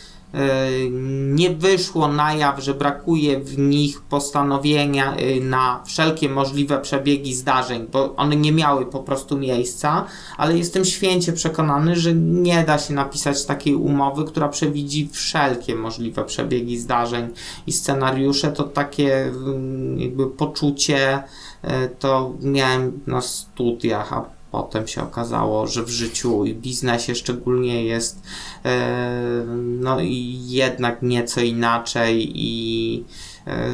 [1.30, 7.88] nie wyszło na jaw, że brakuje w nich postanowienia e, na wszelkie możliwe przebiegi zdarzeń,
[7.92, 10.06] bo one nie miały po prostu miejsca,
[10.38, 16.26] ale jestem święcie przekonany, że nie da się napisać takiej umowy, która przewidzi wszelkie możliwe
[16.26, 17.28] przebiegi zdarzeń
[17.68, 18.52] i scenariusze.
[18.52, 21.24] To takie mm, jakby poczucie
[21.62, 27.84] e, to miałem na studiach, a potem się okazało, że w życiu i biznesie szczególnie
[27.84, 28.24] jest
[28.66, 33.04] e, no i jednak nieco inaczej i
[33.48, 33.72] e,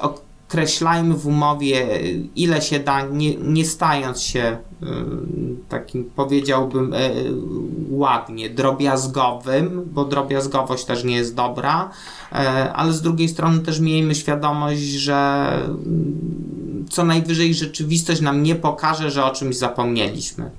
[0.00, 2.00] określajmy w umowie
[2.36, 4.58] ile się da, nie, nie stając się
[5.68, 6.94] takim powiedziałbym
[7.90, 11.90] ładnie drobiazgowym, bo drobiazgowość też nie jest dobra,
[12.74, 15.50] ale z drugiej strony też miejmy świadomość, że
[16.90, 20.50] co najwyżej rzeczywistość nam nie pokaże, że o czymś zapomnieliśmy.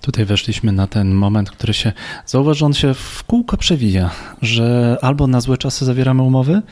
[0.00, 1.92] Tutaj weszliśmy na ten moment, który się,
[2.26, 4.10] zauważ, on się w kółko przewija,
[4.42, 6.62] że albo na złe czasy zawieramy umowy,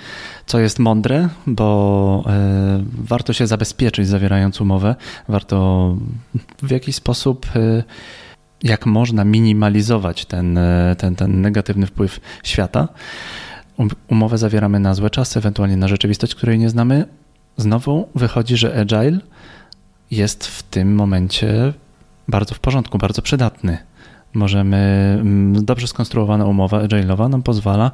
[0.46, 4.94] co jest mądre, bo y, warto się zabezpieczyć zawierając umowę,
[5.28, 5.96] warto
[6.62, 7.84] w jakiś sposób y,
[8.62, 12.88] jak można minimalizować ten, e, ten, ten negatywny wpływ świata.
[13.76, 17.04] Um, umowę zawieramy na złe czasy, ewentualnie na rzeczywistość, której nie znamy,
[17.56, 19.18] znowu wychodzi, że agile
[20.10, 21.72] jest w tym momencie
[22.28, 23.78] bardzo w porządku, bardzo przydatny.
[24.34, 24.76] Możemy,
[25.20, 27.90] mm, dobrze skonstruowana umowa agile'owa nam pozwala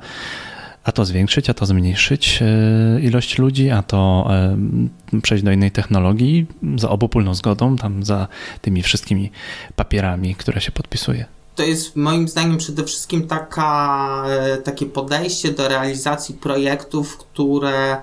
[0.84, 5.70] a to zwiększyć, a to zmniejszyć e, ilość ludzi, a to e, przejść do innej
[5.70, 8.28] technologii za obopólną zgodą, tam za
[8.60, 9.30] tymi wszystkimi
[9.76, 11.24] papierami, które się podpisuje.
[11.54, 17.96] To jest moim zdaniem przede wszystkim taka, e, takie podejście do realizacji projektów, które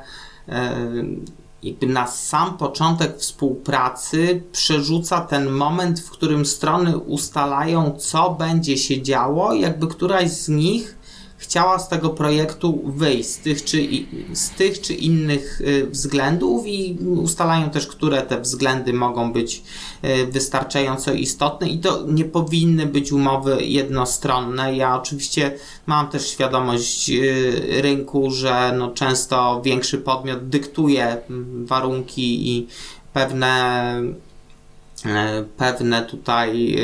[1.64, 9.02] jakby na sam początek współpracy przerzuca ten moment, w którym strony ustalają, co będzie się
[9.02, 10.98] działo, jakby któraś z nich
[11.42, 13.88] chciała z tego projektu wyjść z tych czy,
[14.34, 19.64] z tych czy innych y, względów i ustalają też, które te względy mogą być
[20.04, 24.76] y, wystarczająco istotne i to nie powinny być umowy jednostronne.
[24.76, 32.50] Ja oczywiście mam też świadomość y, rynku, że no często większy podmiot dyktuje mm, warunki
[32.52, 32.68] i
[33.14, 34.02] pewne
[35.58, 36.76] pewne tutaj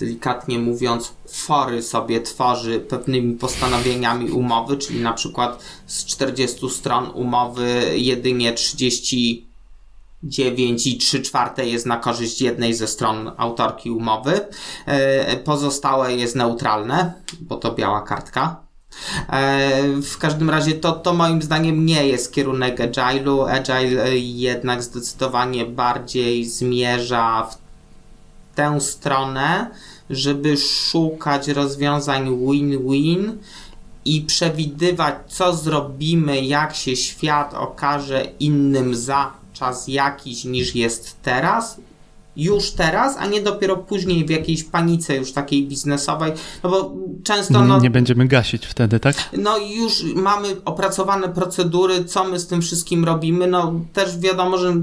[0.00, 7.92] delikatnie mówiąc, fory sobie tworzy pewnymi postanowieniami umowy, czyli na przykład z 40 stron umowy
[7.96, 14.40] jedynie 39 i 3 czwarte jest na korzyść jednej ze stron autorki umowy.
[14.86, 18.56] E, pozostałe jest neutralne, bo to biała kartka.
[19.28, 23.50] E, w każdym razie to, to moim zdaniem nie jest kierunek Agile'u.
[23.50, 27.70] Agile jednak zdecydowanie bardziej zmierza w
[28.54, 29.70] tę stronę,
[30.10, 33.38] żeby szukać rozwiązań win-win
[34.04, 41.80] i przewidywać, co zrobimy, jak się świat okaże innym za czas jakiś niż jest teraz
[42.36, 46.92] już teraz, a nie dopiero później w jakiejś panice już takiej biznesowej, no bo
[47.24, 47.64] często...
[47.64, 49.16] No, nie będziemy gasić wtedy, tak?
[49.38, 54.74] No już mamy opracowane procedury, co my z tym wszystkim robimy, no też wiadomo, że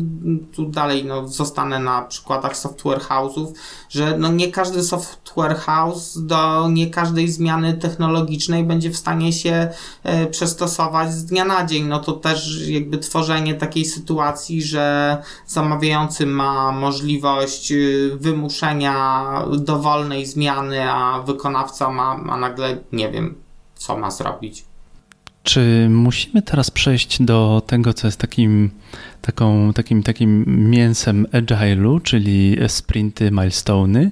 [0.56, 3.48] tu dalej no, zostanę na przykładach software house'ów,
[3.90, 9.70] że no nie każdy software house do nie każdej zmiany technologicznej będzie w stanie się
[10.04, 16.26] e, przystosować z dnia na dzień, no to też jakby tworzenie takiej sytuacji, że zamawiający
[16.26, 19.26] ma możliwość możliwość y, wymuszenia
[19.58, 23.36] dowolnej zmiany, a wykonawca ma, ma nagle nie wiem,
[23.76, 24.66] co ma zrobić.
[25.44, 28.72] Czy musimy teraz przejść do tego, co jest takim,
[29.22, 34.10] taką, takim, takim mięsem agile'u, czyli sprinty, milestone'y?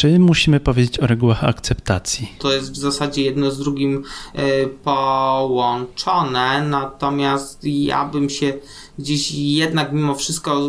[0.00, 2.32] Czy musimy powiedzieć o regułach akceptacji?
[2.38, 4.04] To jest w zasadzie jedno z drugim
[4.38, 8.52] y, połączone, natomiast ja bym się
[8.98, 10.60] gdzieś jednak mimo wszystko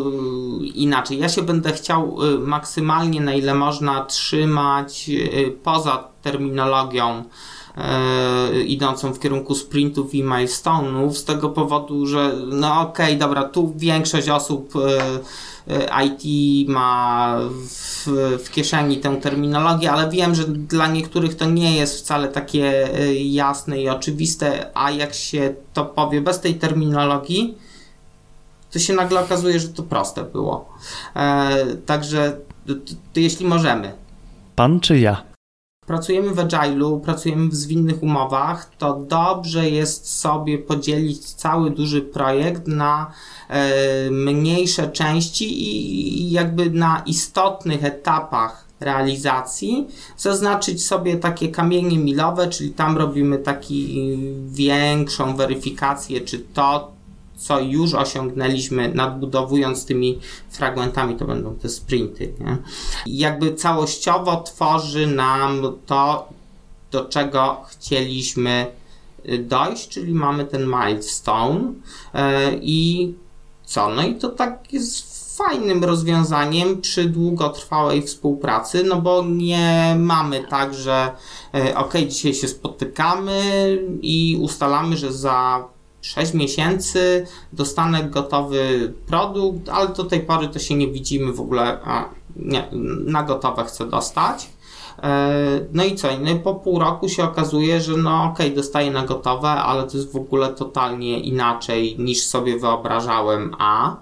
[0.63, 1.20] y, inaczej.
[1.20, 5.10] Ja się będę chciał y, maksymalnie na ile można trzymać
[5.63, 7.24] poza terminologią
[8.65, 13.73] idącą w kierunku sprintów i milestone'ów z tego powodu, że no okej, okay, dobra, tu
[13.75, 14.73] większość osób
[15.67, 16.23] E, IT
[16.69, 17.38] ma
[17.69, 18.07] w,
[18.45, 23.13] w kieszeni tę terminologię, ale wiem, że dla niektórych to nie jest wcale takie e,
[23.15, 27.57] jasne i oczywiste, a jak się to powie bez tej terminologii,
[28.71, 30.69] to się nagle okazuje, że to proste było.
[31.15, 32.73] E, także to,
[33.13, 33.91] to jeśli możemy.
[34.55, 35.31] Pan czy ja?
[35.91, 42.67] Pracujemy w agile'u, pracujemy w zwinnych umowach, to dobrze jest sobie podzielić cały duży projekt
[42.67, 43.12] na
[43.50, 45.63] e, mniejsze części
[46.28, 49.88] i jakby na istotnych etapach realizacji.
[50.17, 56.91] Zaznaczyć sobie takie kamienie milowe, czyli tam robimy taki większą weryfikację, czy to
[57.41, 62.34] co już osiągnęliśmy, nadbudowując tymi fragmentami, to będą te sprinty.
[62.39, 62.58] Nie?
[63.06, 66.30] Jakby całościowo tworzy nam to,
[66.91, 68.67] do czego chcieliśmy
[69.30, 71.60] y, dojść, czyli mamy ten milestone
[72.13, 72.21] yy,
[72.62, 73.13] i
[73.65, 73.89] co?
[73.89, 80.73] No i to tak jest fajnym rozwiązaniem przy długotrwałej współpracy, no bo nie mamy tak,
[80.73, 81.12] że
[81.54, 83.41] yy, ok, dzisiaj się spotykamy
[84.01, 85.65] i ustalamy, że za
[86.02, 91.80] 6 miesięcy dostanę gotowy produkt, ale do tej pory to się nie widzimy w ogóle,
[92.36, 92.68] nie,
[93.06, 94.50] na gotowe chcę dostać.
[95.04, 96.08] E, no i co?
[96.20, 99.98] No po pół roku się okazuje, że no okej, okay, dostaję na gotowe, ale to
[99.98, 103.96] jest w ogóle totalnie inaczej niż sobie wyobrażałem, a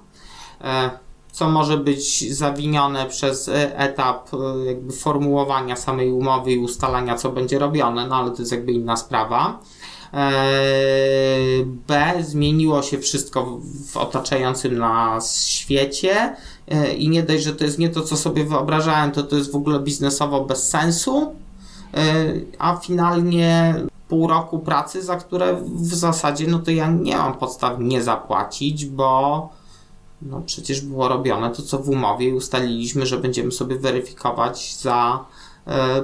[0.62, 0.90] e,
[1.32, 7.60] co może być zawinione przez etap e, jakby formułowania samej umowy i ustalania, co będzie
[7.60, 9.60] robione, no ale to jest jakby inna sprawa.
[11.88, 12.14] B.
[12.22, 13.60] Zmieniło się wszystko
[13.92, 16.36] w otaczającym nas świecie
[16.68, 19.52] e, i nie dość, że to jest nie to, co sobie wyobrażałem, to to jest
[19.52, 21.36] w ogóle biznesowo bez sensu,
[21.94, 23.76] e, a finalnie
[24.08, 28.86] pół roku pracy, za które w zasadzie no to ja nie mam podstaw nie zapłacić,
[28.86, 29.50] bo
[30.22, 35.26] no przecież było robione to, co w umowie i ustaliliśmy, że będziemy sobie weryfikować za
[35.26, 35.39] E,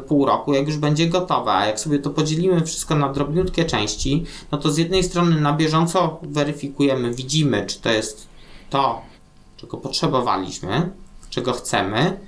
[0.07, 1.51] pół roku, jak już będzie gotowe.
[1.51, 5.53] A jak sobie to podzielimy wszystko na drobniutkie części, no to z jednej strony na
[5.53, 8.27] bieżąco weryfikujemy, widzimy, czy to jest
[8.69, 9.01] to,
[9.57, 10.91] czego potrzebowaliśmy,
[11.29, 12.19] czego chcemy,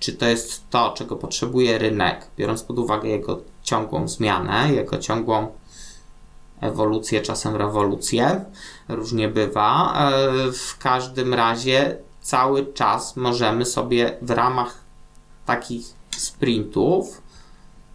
[0.00, 5.46] czy to jest to, czego potrzebuje rynek, biorąc pod uwagę jego ciągłą zmianę, jego ciągłą
[6.60, 8.44] ewolucję, czasem rewolucję.
[8.88, 9.94] Różnie bywa.
[9.94, 14.84] E, w każdym razie cały czas możemy sobie w ramach
[15.46, 17.22] takich sprintów,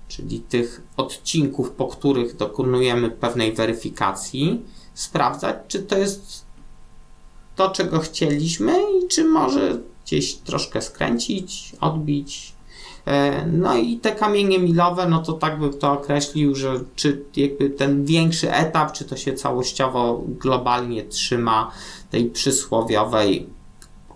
[0.07, 4.61] czyli tych odcinków, po których dokonujemy pewnej weryfikacji,
[4.93, 6.45] sprawdzać, czy to jest
[7.55, 12.53] to, czego chcieliśmy i czy może gdzieś troszkę skręcić, odbić.
[13.05, 17.70] E, no i te kamienie milowe, no to tak bym to określił, że czy jakby
[17.70, 21.72] ten większy etap, czy to się całościowo globalnie trzyma
[22.11, 23.47] tej przysłowiowej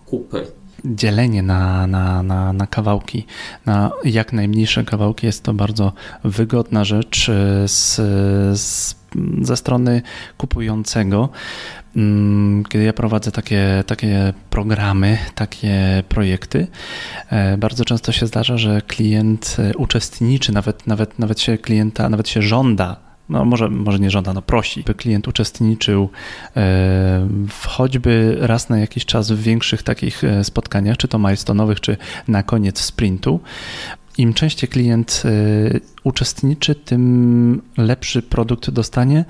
[0.06, 0.46] kupy
[0.84, 3.26] dzielenie na, na, na, na kawałki,
[3.66, 5.92] na jak najmniejsze kawałki jest to bardzo
[6.24, 7.94] wygodna rzecz e, z,
[8.60, 8.94] z,
[9.42, 10.02] ze strony
[10.38, 11.28] kupującego.
[11.96, 16.66] Mm, kiedy ja prowadzę takie, takie programy, takie projekty,
[17.30, 22.28] e, bardzo często się zdarza, że klient e, uczestniczy, nawet, nawet, nawet się klienta, nawet
[22.28, 26.08] się żąda no może, może nie żąda, no prosi, by klient uczestniczył e,
[27.48, 31.96] w choćby raz na jakiś czas w większych takich spotkaniach, czy to milestone'owych, czy
[32.28, 33.40] na koniec sprintu.
[34.18, 35.22] Im częściej klient
[36.04, 39.24] uczestniczy, tym lepszy produkt dostanie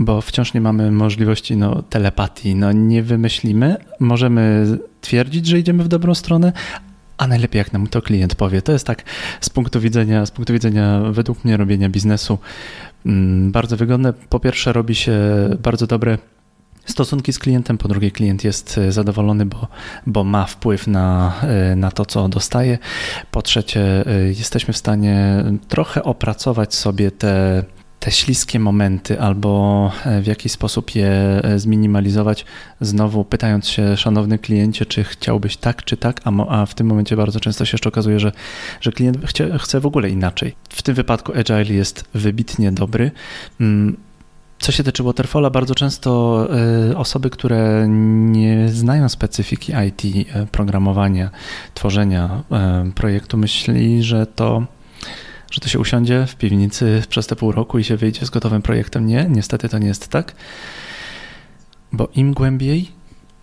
[0.00, 2.54] bo wciąż nie mamy możliwości no, telepatii.
[2.54, 4.66] No, nie wymyślimy, możemy
[5.00, 6.52] twierdzić, że idziemy w dobrą stronę,
[7.20, 8.62] a najlepiej jak nam to klient powie.
[8.62, 9.02] To jest tak
[9.40, 12.38] z punktu widzenia, z punktu widzenia według mnie robienia biznesu
[13.06, 14.12] mm, bardzo wygodne.
[14.12, 15.18] Po pierwsze robi się
[15.62, 16.18] bardzo dobre
[16.84, 19.68] stosunki z klientem, po drugie klient jest zadowolony, bo,
[20.06, 21.34] bo ma wpływ na,
[21.76, 22.78] na to, co dostaje.
[23.30, 24.04] Po trzecie
[24.38, 27.64] jesteśmy w stanie trochę opracować sobie te
[28.00, 31.08] te śliskie momenty albo e, w jakiś sposób je
[31.42, 32.44] e, zminimalizować,
[32.80, 37.16] znowu pytając się, szanowny kliencie, czy chciałbyś tak, czy tak, a, a w tym momencie
[37.16, 38.32] bardzo często się jeszcze okazuje, że,
[38.80, 40.54] że klient chce, chce w ogóle inaczej.
[40.68, 43.10] W tym wypadku Agile jest wybitnie dobry.
[43.60, 43.96] Mm,
[44.58, 46.48] co się tyczy Waterfalla, bardzo często
[46.90, 51.30] e, osoby, które nie znają specyfiki IT, programowania,
[51.74, 52.42] tworzenia
[52.94, 54.66] projektu, myśli, że to
[55.50, 58.62] że to się usiądzie w piwnicy przez te pół roku i się wyjdzie z gotowym
[58.62, 59.06] projektem.
[59.06, 60.34] Nie, niestety to nie jest tak,
[61.92, 63.00] bo im głębiej,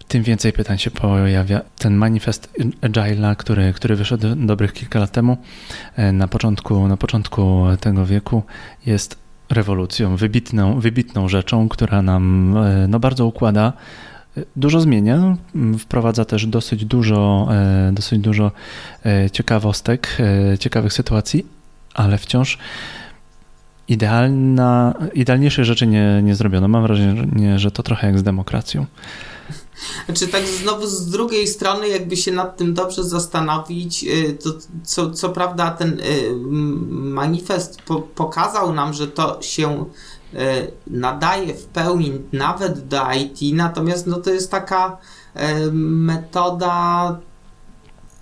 [0.08, 1.62] tym więcej pytań się pojawia.
[1.78, 5.38] Ten manifest Agile'a, który, który wyszedł dobrych kilka lat temu,
[5.96, 8.44] e, na początku, na początku tego wieku,
[8.86, 9.18] jest
[9.50, 13.74] rewolucją, wybitną, wybitną rzeczą, która nam e, no, bardzo układa
[14.38, 15.38] e, dużo zmienia,
[15.80, 17.50] wprowadza też dosyć dużo,
[17.92, 18.52] dosyć dużo
[19.32, 20.18] ciekawostek,
[20.60, 21.46] ciekawych sytuacji,
[21.98, 22.58] ale wciąż
[23.88, 26.68] idealna, idealniejszej rzeczy nie, nie zrobiono.
[26.68, 28.86] Mam wrażenie, że to trochę jak z demokracją.
[30.06, 34.50] Znaczy tak znowu z drugiej strony, jakby się nad tym dobrze zastanowić, y, to
[34.84, 36.04] co, co prawda ten y,
[36.90, 39.86] manifest po, pokazał nam, że to się
[40.34, 40.38] y,
[40.88, 44.98] nadaje w pełni nawet do IT, natomiast no to jest taka
[45.72, 47.20] metoda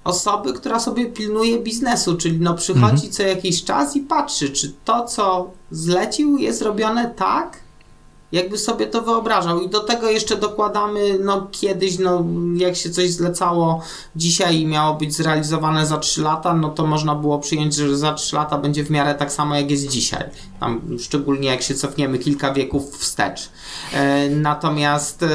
[0.06, 3.12] osoby, która sobie pilnuje biznesu, czyli no przychodzi mhm.
[3.12, 7.65] co jakiś czas i patrzy, czy to, co zlecił, jest robione tak,
[8.36, 9.62] jakby sobie to wyobrażał.
[9.62, 12.26] I do tego jeszcze dokładamy, no kiedyś, no
[12.56, 13.82] jak się coś zlecało
[14.16, 18.14] dzisiaj i miało być zrealizowane za 3 lata, no to można było przyjąć, że za
[18.14, 20.24] 3 lata będzie w miarę tak samo jak jest dzisiaj.
[20.60, 23.50] Tam, szczególnie jak się cofniemy kilka wieków wstecz.
[23.94, 25.28] E, natomiast e,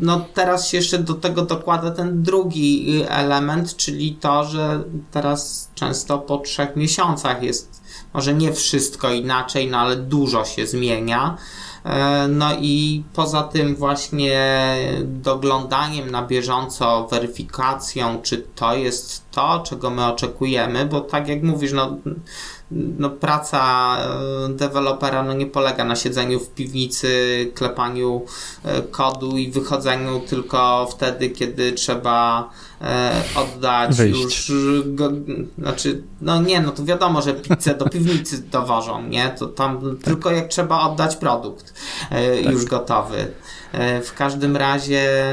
[0.00, 6.18] no teraz się jeszcze do tego dokłada ten drugi element, czyli to, że teraz często
[6.18, 7.84] po trzech miesiącach jest
[8.14, 11.36] może nie wszystko inaczej, no ale dużo się zmienia.
[11.84, 14.40] E, no i poza tym właśnie
[15.04, 21.72] doglądaniem na bieżąco, weryfikacją, czy to jest to, czego my oczekujemy, bo tak jak mówisz,
[21.72, 21.96] no
[22.70, 27.10] no, praca e, dewelopera no, nie polega na siedzeniu w piwnicy,
[27.54, 28.22] klepaniu
[28.64, 32.50] e, kodu i wychodzeniu tylko wtedy, kiedy trzeba
[32.80, 34.48] e, oddać Wyjść.
[34.48, 34.52] już
[34.84, 35.10] go,
[35.58, 39.28] znaczy, no nie, no to wiadomo, że pizzę do piwnicy dowożą, nie?
[39.38, 41.74] To tam tylko jak trzeba oddać produkt
[42.10, 42.52] tak.
[42.52, 43.26] już gotowy.
[44.02, 45.24] W każdym razie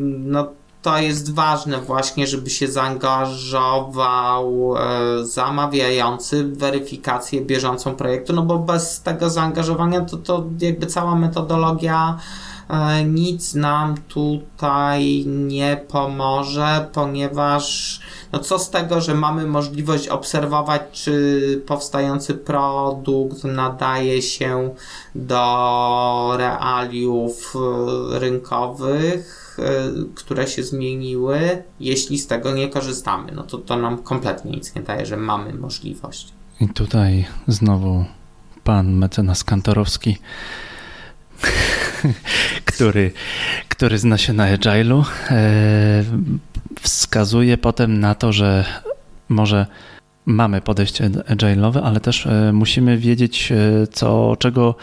[0.00, 0.48] no
[0.84, 8.58] to jest ważne właśnie, żeby się zaangażował e, zamawiający w weryfikację bieżącą projektu, no bo
[8.58, 12.18] bez tego zaangażowania to, to jakby cała metodologia
[13.04, 18.00] nic nam tutaj nie pomoże, ponieważ
[18.32, 24.74] no co z tego, że mamy możliwość obserwować, czy powstający produkt nadaje się
[25.14, 33.58] do realiów e, rynkowych, E, które się zmieniły, jeśli z tego nie korzystamy, no to
[33.58, 36.32] to nam kompletnie nic nie daje, że mamy możliwość.
[36.60, 38.04] I tutaj znowu
[38.64, 40.18] pan mecenas Kantorowski,
[42.74, 43.12] który,
[43.68, 46.04] który zna się na agile'u, e,
[46.80, 48.64] wskazuje potem na to, że
[49.28, 49.66] może
[50.26, 54.74] mamy podejście agile'owe, ale też e, musimy wiedzieć, e, co, czego,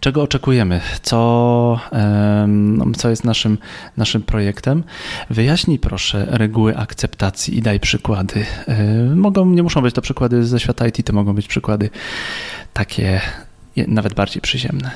[0.00, 1.80] czego oczekujemy, co,
[2.96, 3.58] co jest naszym,
[3.96, 4.84] naszym projektem.
[5.30, 8.46] Wyjaśnij proszę reguły akceptacji i daj przykłady.
[9.14, 11.90] Mogą, nie muszą być to przykłady ze świata IT, to mogą być przykłady
[12.72, 13.20] takie
[13.88, 14.90] nawet bardziej przyziemne.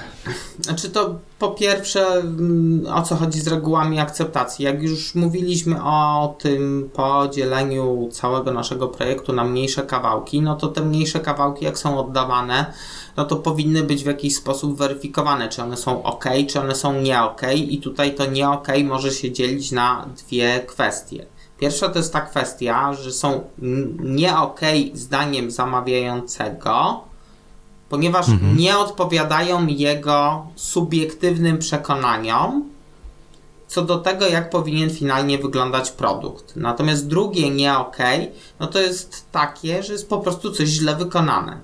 [0.61, 4.65] Znaczy to po pierwsze, mm, o co chodzi z regułami akceptacji.
[4.65, 10.85] Jak już mówiliśmy o tym podzieleniu całego naszego projektu na mniejsze kawałki, no to te
[10.85, 12.73] mniejsze kawałki, jak są oddawane,
[13.17, 17.01] no to powinny być w jakiś sposób weryfikowane, czy one są ok, czy one są
[17.01, 17.43] nie ok.
[17.55, 21.27] I tutaj to nie ok może się dzielić na dwie kwestie.
[21.59, 23.41] Pierwsza to jest ta kwestia, że są
[23.99, 24.61] nie ok
[24.95, 27.05] zdaniem zamawiającego,
[27.89, 28.57] ponieważ mhm.
[28.57, 32.75] nie odpowiadają jego subiektywnym przekonaniom
[33.75, 36.57] co do tego, jak powinien finalnie wyglądać produkt.
[36.57, 37.97] Natomiast drugie nie ok,
[38.61, 41.59] no to jest takie, że jest po prostu coś źle wykonane.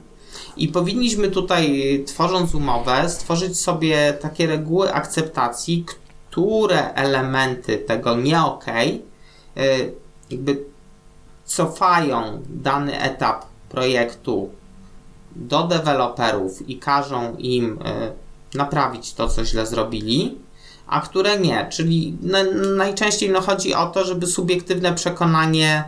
[0.56, 5.84] I powinniśmy tutaj, tworząc umowę, stworzyć sobie takie reguły akceptacji,
[6.30, 8.66] które elementy tego nie ok,
[10.30, 10.64] jakby
[11.44, 14.50] cofają dany etap projektu
[15.36, 18.12] do deweloperów i każą im e,
[18.54, 20.38] naprawić to, co źle zrobili,
[20.86, 21.66] a które nie.
[21.70, 22.16] Czyli
[22.76, 25.84] najczęściej no, chodzi o to, żeby subiektywne przekonanie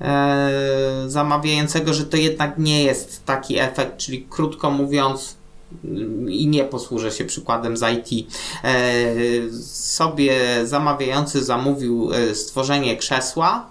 [0.00, 5.36] e, zamawiającego, że to jednak nie jest taki efekt, czyli krótko mówiąc,
[6.28, 8.28] i nie posłużę się przykładem z IT.
[8.64, 8.74] E,
[9.62, 13.66] sobie zamawiający zamówił stworzenie krzesła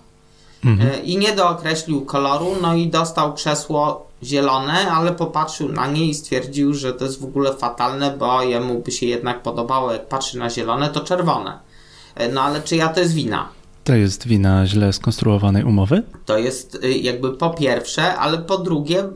[0.65, 1.03] mhm.
[1.03, 6.73] i nie dookreślił koloru, no i dostał krzesło zielone, ale popatrzył na nie i stwierdził,
[6.73, 10.49] że to jest w ogóle fatalne, bo jemu by się jednak podobało, jak patrzy na
[10.49, 11.59] zielone, to czerwone.
[12.15, 13.49] E, no ale czyja to jest wina?
[13.83, 16.03] To jest wina źle skonstruowanej umowy?
[16.25, 19.09] To jest y, jakby po pierwsze, ale po drugie, y,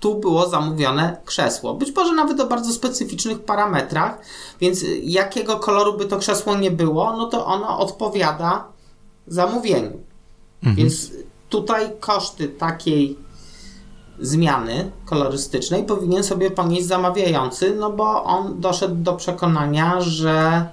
[0.00, 1.74] tu było zamówione krzesło.
[1.74, 4.18] Być może nawet o bardzo specyficznych parametrach,
[4.60, 8.64] więc jakiego koloru by to krzesło nie było, no to ono odpowiada
[9.26, 10.00] zamówieniu.
[10.62, 10.76] Mhm.
[10.76, 11.12] Więc
[11.48, 13.18] tutaj koszty takiej
[14.20, 20.66] zmiany kolorystycznej powinien sobie ponieść zamawiający, no bo on doszedł do przekonania, że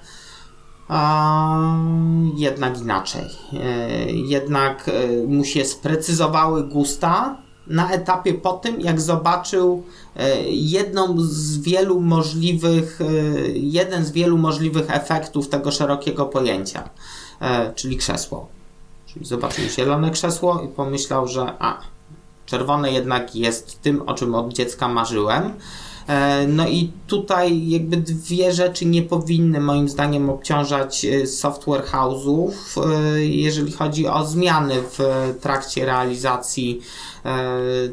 [2.36, 3.26] jednak inaczej.
[3.54, 7.38] E, jednak e, mu się sprecyzowały gusta
[7.68, 9.84] na etapie po tym, jak zobaczył
[10.16, 13.00] e, jedną z wielu możliwych,
[13.54, 16.90] jeden z wielu możliwych efektów tego szerokiego pojęcia,
[17.76, 18.48] czyli krzesło.
[19.06, 21.82] Czyli zobaczył zielone krzesło i pomyślał, że a,
[22.46, 25.54] Czerwone jednak jest tym, o czym od dziecka marzyłem.
[26.08, 32.52] E, no i tutaj jakby dwie rzeczy nie powinny moim zdaniem obciążać e, software house'ów,
[32.78, 35.00] e, jeżeli chodzi o zmiany w
[35.42, 36.82] trakcie realizacji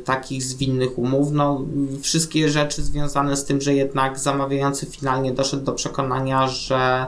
[0.04, 1.32] takich zwinnych umów.
[1.32, 1.60] No,
[2.02, 7.06] wszystkie rzeczy związane z tym, że jednak zamawiający finalnie doszedł do przekonania, że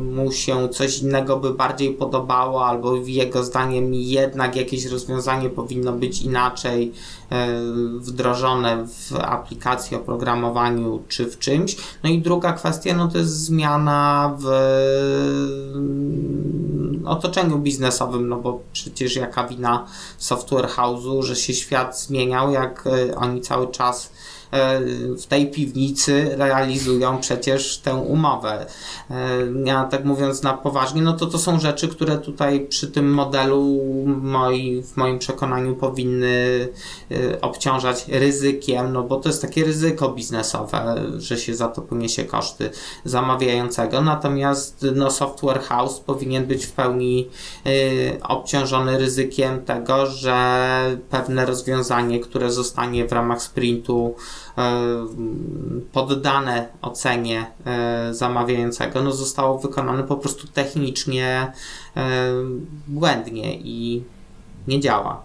[0.00, 6.22] mu się coś innego by bardziej podobało, albo jego zdaniem jednak jakieś rozwiązanie powinno być
[6.22, 6.92] inaczej
[7.30, 7.48] e,
[7.98, 11.76] wdrożone w aplikacji, oprogramowaniu czy w czymś.
[12.02, 14.46] No i druga kwestia, no to jest zmiana w
[15.74, 19.86] mm, otoczeniu biznesowym, no bo przecież jaka wina
[20.18, 24.33] software house'u, że się świat zmieniał, jak e, oni cały czas E,
[25.22, 28.66] w tej piwnicy realizują przecież tę umowę.
[29.10, 29.16] E,
[29.64, 33.80] ja tak mówiąc na poważnie, no to to są rzeczy, które tutaj przy tym modelu
[34.06, 36.68] moi, w moim przekonaniu powinny
[37.10, 42.24] e, obciążać ryzykiem, no bo to jest takie ryzyko biznesowe, że się za to poniesie
[42.24, 42.70] koszty
[43.04, 44.00] zamawiającego.
[44.00, 47.28] Natomiast no, software house powinien być w pełni
[48.22, 54.14] obciążony ryzykiem tego, że pewne rozwiązanie, które zostanie w ramach sprintu E,
[55.92, 61.52] poddane ocenie e, zamawiającego, no zostało wykonane po prostu technicznie
[61.96, 62.30] e,
[62.86, 64.02] błędnie i
[64.68, 65.22] nie działa.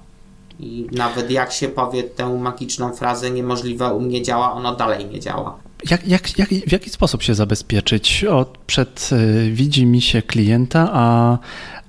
[0.59, 5.19] I nawet jak się powie tę magiczną frazę niemożliwe u mnie działa, ono dalej nie
[5.19, 5.57] działa.
[5.89, 9.09] Jak, jak, jak, w jaki sposób się zabezpieczyć od, przed
[9.51, 11.37] widzi mi się klienta, a,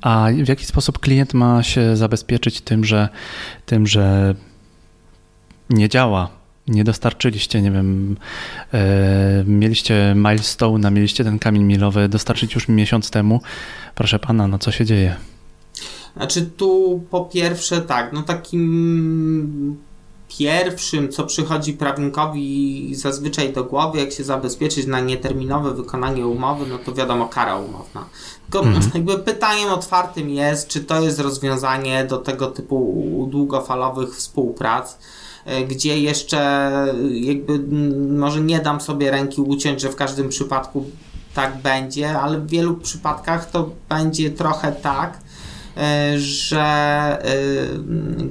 [0.00, 3.08] a w jaki sposób klient ma się zabezpieczyć tym, że,
[3.66, 4.34] tym, że
[5.70, 6.39] nie działa
[6.70, 8.16] nie dostarczyliście, nie wiem,
[8.74, 13.40] e, mieliście milestone, mieliście ten kamień milowy dostarczyć już miesiąc temu.
[13.94, 15.16] Proszę pana, no co się dzieje?
[16.16, 19.76] Znaczy tu po pierwsze tak, no takim
[20.38, 26.78] pierwszym, co przychodzi prawnikowi zazwyczaj do głowy, jak się zabezpieczyć na nieterminowe wykonanie umowy, no
[26.78, 28.04] to wiadomo, kara umowna.
[28.50, 28.90] Tylko mhm.
[28.94, 34.98] jakby pytaniem otwartym jest, czy to jest rozwiązanie do tego typu długofalowych współprac,
[35.68, 36.70] gdzie jeszcze
[37.10, 37.58] jakby
[38.18, 40.84] może nie dam sobie ręki uciąć, że w każdym przypadku
[41.34, 45.18] tak będzie, ale w wielu przypadkach to będzie trochę tak,
[45.76, 46.62] E, że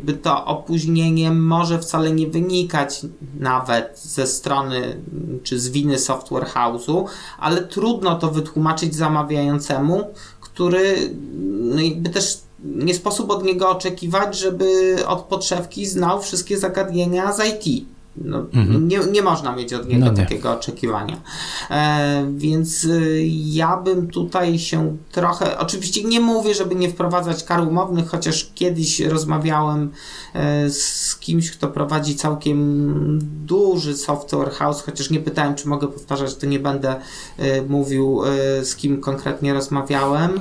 [0.07, 3.01] e, to opóźnienie może wcale nie wynikać
[3.39, 5.01] nawet ze strony
[5.43, 7.05] czy z winy software house'u,
[7.39, 11.16] ale trudno to wytłumaczyć zamawiającemu, który
[11.60, 17.39] no jakby też nie sposób od niego oczekiwać, żeby od podszewki znał wszystkie zagadnienia z
[17.45, 17.86] IT.
[18.22, 18.88] No, mhm.
[18.88, 21.22] nie, nie można mieć od niego no takiego oczekiwania.
[21.72, 25.57] E, więc y, ja bym tutaj się trochę.
[25.57, 29.91] Oczywiście nie mówię, żeby nie wprowadzać kar umownych, chociaż kiedyś rozmawiałem
[30.34, 36.36] e, z kimś, kto prowadzi całkiem duży software house, chociaż nie pytałem, czy mogę powtarzać,
[36.36, 36.95] to nie będę
[37.38, 40.39] e, mówił, e, z kim konkretnie rozmawiałem.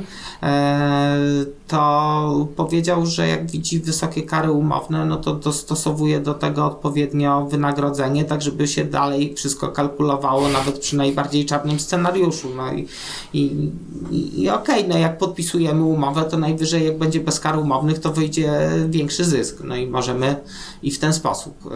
[1.69, 8.25] To powiedział, że jak widzi wysokie kary umowne, no to dostosowuje do tego odpowiednio wynagrodzenie,
[8.25, 12.49] tak żeby się dalej wszystko kalkulowało, nawet przy najbardziej czarnym scenariuszu.
[12.57, 12.87] No i,
[13.33, 13.71] i,
[14.11, 18.13] i, okej, okay, no jak podpisujemy umowę, to najwyżej jak będzie bez kar umownych, to
[18.13, 19.61] wyjdzie większy zysk.
[19.65, 20.37] No i możemy
[20.83, 21.67] i w ten sposób.
[21.67, 21.71] Y,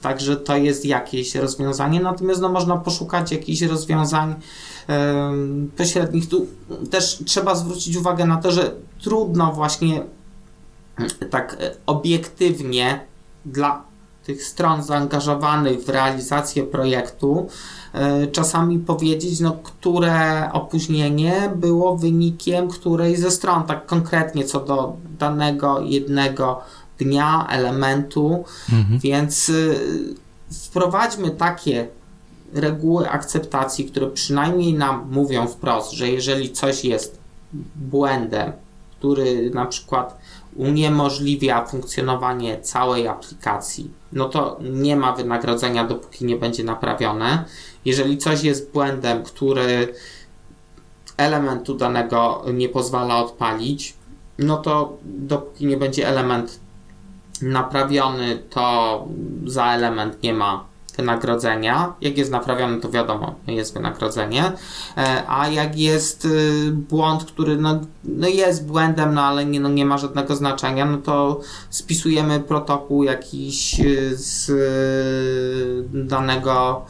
[0.00, 4.34] także to jest jakieś rozwiązanie, natomiast no można poszukać jakichś rozwiązań
[5.76, 6.28] pośrednich.
[6.28, 6.46] Tu
[6.90, 8.74] też trzeba zwrócić uwagę na to, że
[9.04, 10.02] trudno właśnie
[11.30, 13.00] tak obiektywnie
[13.44, 13.82] dla
[14.24, 17.46] tych stron zaangażowanych w realizację projektu
[17.92, 24.96] e, czasami powiedzieć, no, które opóźnienie było wynikiem której ze stron, tak konkretnie co do
[25.18, 26.60] danego jednego
[26.98, 28.98] dnia, elementu, mhm.
[28.98, 29.78] więc y,
[30.50, 31.88] wprowadźmy takie
[32.52, 37.18] reguły akceptacji, które przynajmniej nam mówią wprost, że jeżeli coś jest
[37.76, 38.52] błędem,
[39.04, 40.18] który na przykład
[40.56, 47.44] uniemożliwia funkcjonowanie całej aplikacji, no to nie ma wynagrodzenia, dopóki nie będzie naprawione.
[47.84, 49.94] Jeżeli coś jest błędem, który
[51.16, 53.94] elementu danego nie pozwala odpalić,
[54.38, 56.60] no to dopóki nie będzie element
[57.42, 59.08] naprawiony, to
[59.46, 60.64] za element nie ma
[60.96, 61.94] wynagrodzenia.
[62.00, 64.52] Jak jest naprawiony, to wiadomo, jest wynagrodzenie.
[64.96, 69.68] E, a jak jest y, błąd, który no, no jest błędem, no ale nie, no
[69.68, 71.40] nie ma żadnego znaczenia, no to
[71.70, 76.84] spisujemy protokół jakiś y, z y, danego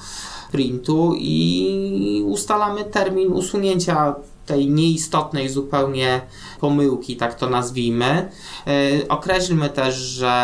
[0.53, 4.15] printu i ustalamy termin usunięcia
[4.47, 6.21] tej nieistotnej zupełnie
[6.65, 8.29] pomyłki, tak to nazwijmy.
[8.67, 10.35] E, określmy też, że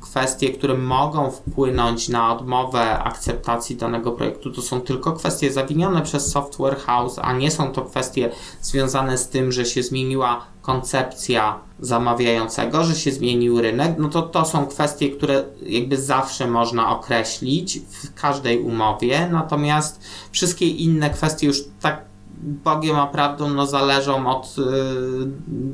[0.00, 6.30] kwestie, które mogą wpłynąć na odmowę akceptacji danego projektu, to są tylko kwestie zawinione przez
[6.30, 8.30] software house, a nie są to kwestie
[8.62, 14.44] związane z tym, że się zmieniła koncepcja zamawiającego, że się zmienił rynek, no to to
[14.44, 20.00] są kwestie, które jakby zawsze można określić w każdej umowie, natomiast
[20.32, 22.13] wszystkie inne kwestie już tak
[22.44, 24.62] Bogiem a prawdą no, zależą od y,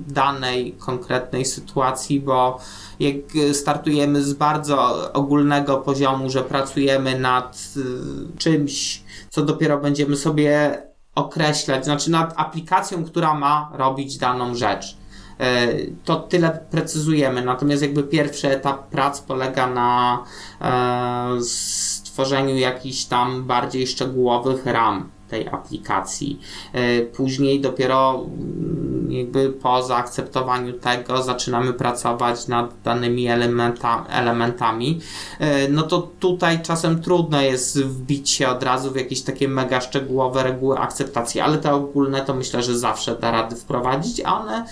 [0.08, 2.58] danej konkretnej sytuacji, bo
[3.00, 3.16] jak
[3.52, 10.82] startujemy z bardzo ogólnego poziomu, że pracujemy nad y, czymś, co dopiero będziemy sobie
[11.14, 14.96] określać, znaczy nad aplikacją, która ma robić daną rzecz.
[15.40, 17.44] Y, to tyle precyzujemy.
[17.44, 20.24] Natomiast jakby pierwszy etap prac polega na
[21.38, 26.40] y, stworzeniu jakichś tam bardziej szczegółowych ram tej aplikacji.
[26.72, 35.00] E, później dopiero mm, jakby po zaakceptowaniu tego zaczynamy pracować nad danymi elementa, elementami.
[35.38, 39.80] E, no to tutaj czasem trudno jest wbić się od razu w jakieś takie mega
[39.80, 44.64] szczegółowe reguły akceptacji, ale te ogólne to myślę, że zawsze da rady wprowadzić, one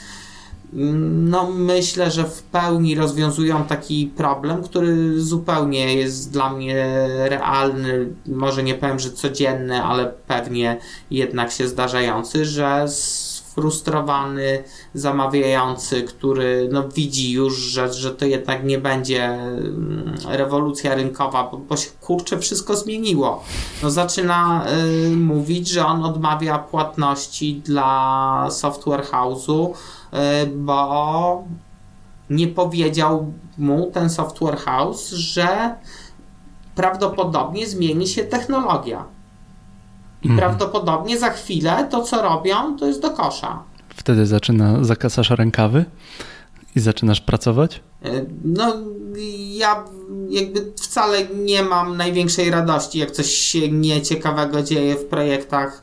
[0.72, 8.62] no myślę, że w pełni rozwiązują taki problem, który zupełnie jest dla mnie realny, może
[8.62, 10.78] nie powiem, że codzienny, ale pewnie
[11.10, 14.64] jednak się zdarzający, że sfrustrowany
[14.94, 21.56] zamawiający, który no, widzi już, że, że to jednak nie będzie mm, rewolucja rynkowa, bo,
[21.56, 23.44] bo się kurczę wszystko zmieniło.
[23.82, 24.66] No, zaczyna
[25.12, 29.72] y, mówić, że on odmawia płatności dla software house'u,
[30.56, 31.44] bo
[32.30, 35.74] nie powiedział mu ten software house, że
[36.74, 39.04] prawdopodobnie zmieni się technologia.
[40.22, 40.38] I mhm.
[40.38, 43.62] prawdopodobnie za chwilę to, co robią, to jest do kosza.
[43.88, 45.84] Wtedy zaczyna, zakaszasz rękawy
[46.76, 47.80] I zaczynasz pracować?
[48.44, 48.76] No,
[49.50, 49.84] ja
[50.30, 55.82] jakby wcale nie mam największej radości, jak coś się nieciekawego dzieje w projektach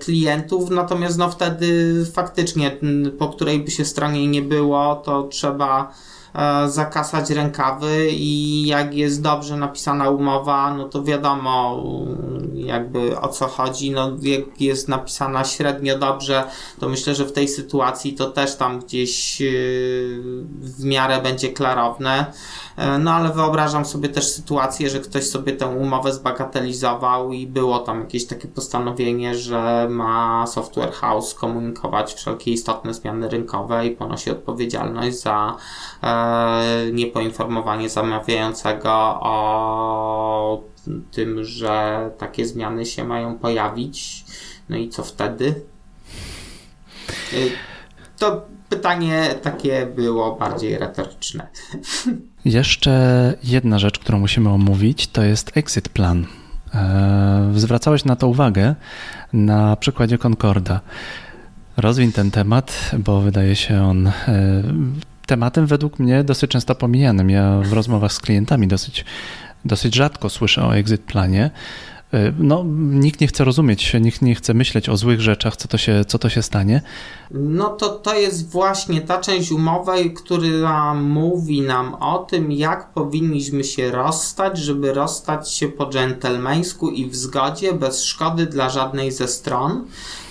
[0.00, 2.76] klientów, natomiast no wtedy faktycznie,
[3.18, 6.17] po której by się stronie nie było, to trzeba E,
[6.66, 11.82] zakasać rękawy i jak jest dobrze napisana umowa, no to wiadomo
[12.54, 13.90] jakby o co chodzi.
[13.90, 16.44] No jak jest napisana średnio dobrze,
[16.80, 19.44] to myślę, że w tej sytuacji to też tam gdzieś e,
[20.60, 22.26] w miarę będzie klarowne.
[22.76, 27.78] E, no ale wyobrażam sobie też sytuację, że ktoś sobie tę umowę zbagatelizował i było
[27.78, 34.30] tam jakieś takie postanowienie, że ma software house komunikować wszelkie istotne zmiany rynkowe i ponosi
[34.30, 35.56] odpowiedzialność za
[36.02, 36.17] e,
[36.92, 38.90] niepoinformowanie zamawiającego
[39.20, 40.62] o
[41.10, 44.24] tym, że takie zmiany się mają pojawić.
[44.68, 45.54] No i co wtedy?
[47.32, 47.36] E,
[48.18, 51.46] to pytanie takie było bardziej retoryczne.
[52.44, 56.26] Jeszcze jedna rzecz, którą musimy omówić, to jest exit plan.
[56.74, 58.74] E, zwracałeś na to uwagę
[59.32, 60.80] na przykładzie Concorda.
[61.76, 64.12] Rozwin ten temat, bo wydaje się on e,
[65.28, 67.30] tematem według mnie dosyć często pomijanym.
[67.30, 69.04] Ja w rozmowach z klientami dosyć,
[69.64, 71.50] dosyć rzadko słyszę o exit planie.
[72.14, 75.78] E, no, nikt nie chce rozumieć, nikt nie chce myśleć o złych rzeczach, co to
[75.78, 76.82] się, co to się stanie.
[77.30, 83.64] No to to jest właśnie ta część umowy, która mówi nam o tym, jak powinniśmy
[83.64, 89.28] się rozstać, żeby rozstać się po dżentelmeńsku i w zgodzie, bez szkody dla żadnej ze
[89.28, 89.84] stron.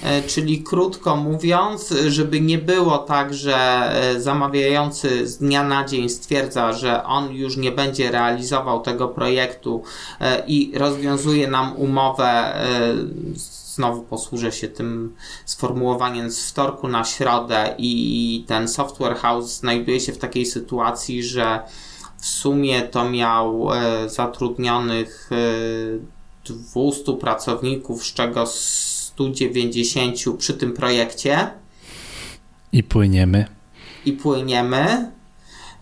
[0.03, 6.09] E, czyli krótko mówiąc, żeby nie było tak, że e, zamawiający z dnia na dzień
[6.09, 9.83] stwierdza, że on już nie będzie realizował tego projektu
[10.47, 12.53] i rozwiązuje nam umowę
[13.77, 15.15] znowu posłużę się tym
[15.45, 21.59] sformułowaniem z wtorku na środę i ten software house znajduje się w takiej sytuacji, że
[22.17, 25.29] w sumie to miał e, zatrudnionych
[26.73, 31.49] 200 e, pracowników, z czego 190 przy tym projekcie.
[32.71, 33.45] I płyniemy.
[34.05, 35.11] I płyniemy.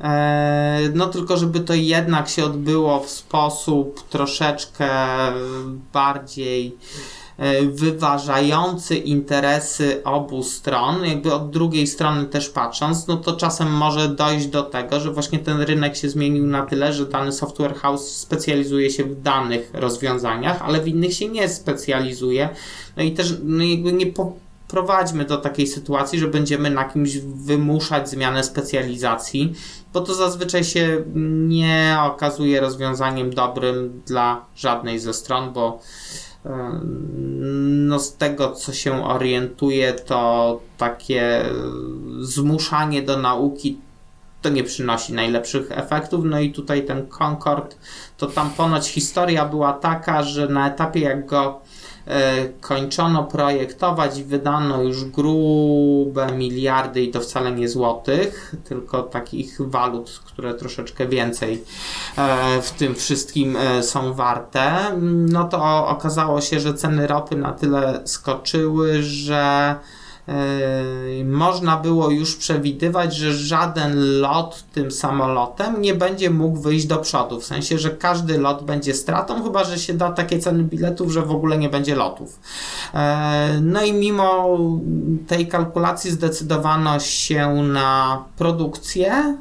[0.01, 4.87] E, no tylko, żeby to jednak się odbyło w sposób troszeczkę
[5.93, 6.77] bardziej
[7.37, 14.09] E, wyważający interesy obu stron, jakby od drugiej strony też patrząc, no to czasem może
[14.09, 18.17] dojść do tego, że właśnie ten rynek się zmienił na tyle, że dany software house
[18.17, 22.49] specjalizuje się w danych rozwiązaniach, ale w innych się nie specjalizuje.
[22.97, 24.33] No i też no jakby nie po,
[24.75, 29.53] prowadźmy do takiej sytuacji, że będziemy na kimś wymuszać zmianę specjalizacji,
[29.93, 31.03] bo to zazwyczaj się
[31.47, 35.79] nie okazuje rozwiązaniem dobrym dla żadnej ze stron, bo
[37.65, 41.45] no z tego co się orientuję, to takie
[42.19, 43.77] zmuszanie do nauki
[44.41, 46.25] to nie przynosi najlepszych efektów.
[46.25, 47.77] No i tutaj ten Concord,
[48.17, 51.64] to tam ponoć historia była taka, że na etapie jak go E,
[52.61, 60.21] kończono projektować i wydano już grube miliardy i to wcale nie złotych, tylko takich walut,
[60.25, 61.63] które troszeczkę więcej
[62.17, 64.91] e, w tym wszystkim e, są warte.
[65.01, 69.75] No to okazało się, że ceny ropy na tyle skoczyły, że
[71.25, 77.39] można było już przewidywać, że żaden lot tym samolotem nie będzie mógł wyjść do przodu.
[77.39, 81.21] W sensie, że każdy lot będzie stratą, chyba że się da takie ceny biletów, że
[81.21, 82.39] w ogóle nie będzie lotów.
[82.93, 82.99] Yy,
[83.61, 84.57] no i mimo
[85.27, 89.37] tej kalkulacji zdecydowano się na produkcję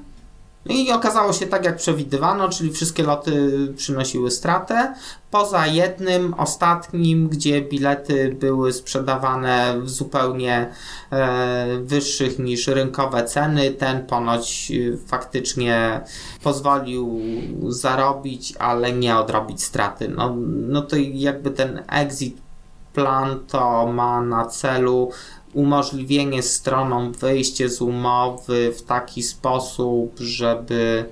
[0.66, 4.94] i okazało się tak, jak przewidywano, czyli wszystkie loty przynosiły stratę,
[5.30, 10.70] poza jednym, ostatnim, gdzie bilety były sprzedawane w zupełnie
[11.12, 13.70] e, wyższych niż rynkowe ceny.
[13.70, 16.00] Ten ponoć e, faktycznie
[16.42, 17.20] pozwolił
[17.68, 20.08] zarobić, ale nie odrobić straty.
[20.08, 22.44] No, no to jakby ten exit
[22.92, 25.10] plan to ma na celu
[25.54, 31.04] umożliwienie stronom wyjście z umowy w taki sposób, żeby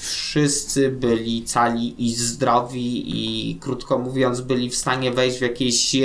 [0.00, 5.98] wszyscy byli cali i zdrowi i krótko mówiąc byli w stanie wejść w jakieś e,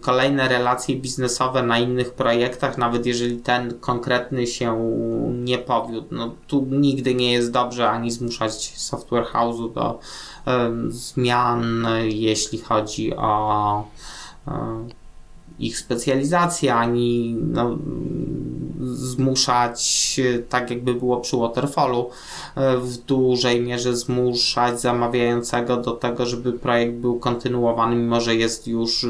[0.00, 4.92] kolejne relacje biznesowe na innych projektach, nawet jeżeli ten konkretny się
[5.32, 6.06] nie powiódł.
[6.10, 9.98] No, tu nigdy nie jest dobrze ani zmuszać software house'u do
[10.88, 13.84] zmian, jeśli chodzi o
[14.46, 14.88] um,
[15.58, 17.78] ich specjalizację, ani no,
[18.80, 22.10] zmuszać, tak jakby było przy Waterfallu,
[22.54, 28.68] e, w dużej mierze zmuszać zamawiającego do tego, żeby projekt był kontynuowany, mimo że jest
[28.68, 29.08] już e,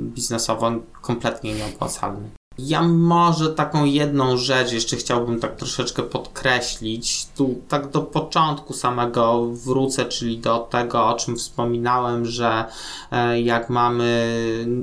[0.00, 0.72] biznesowo
[1.02, 2.28] kompletnie nieopłacalny.
[2.58, 7.26] Ja może taką jedną rzecz jeszcze chciałbym tak troszeczkę podkreślić.
[7.36, 12.64] Tu tak do początku samego wrócę, czyli do tego, o czym wspominałem, że
[13.12, 14.34] e, jak mamy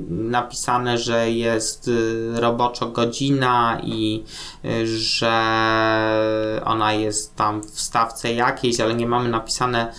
[0.08, 1.90] napisane, że jest
[2.36, 4.24] e, roboczo godzina i
[4.64, 5.34] e, że
[6.64, 9.92] ona jest tam w stawce jakiejś, ale nie mamy napisane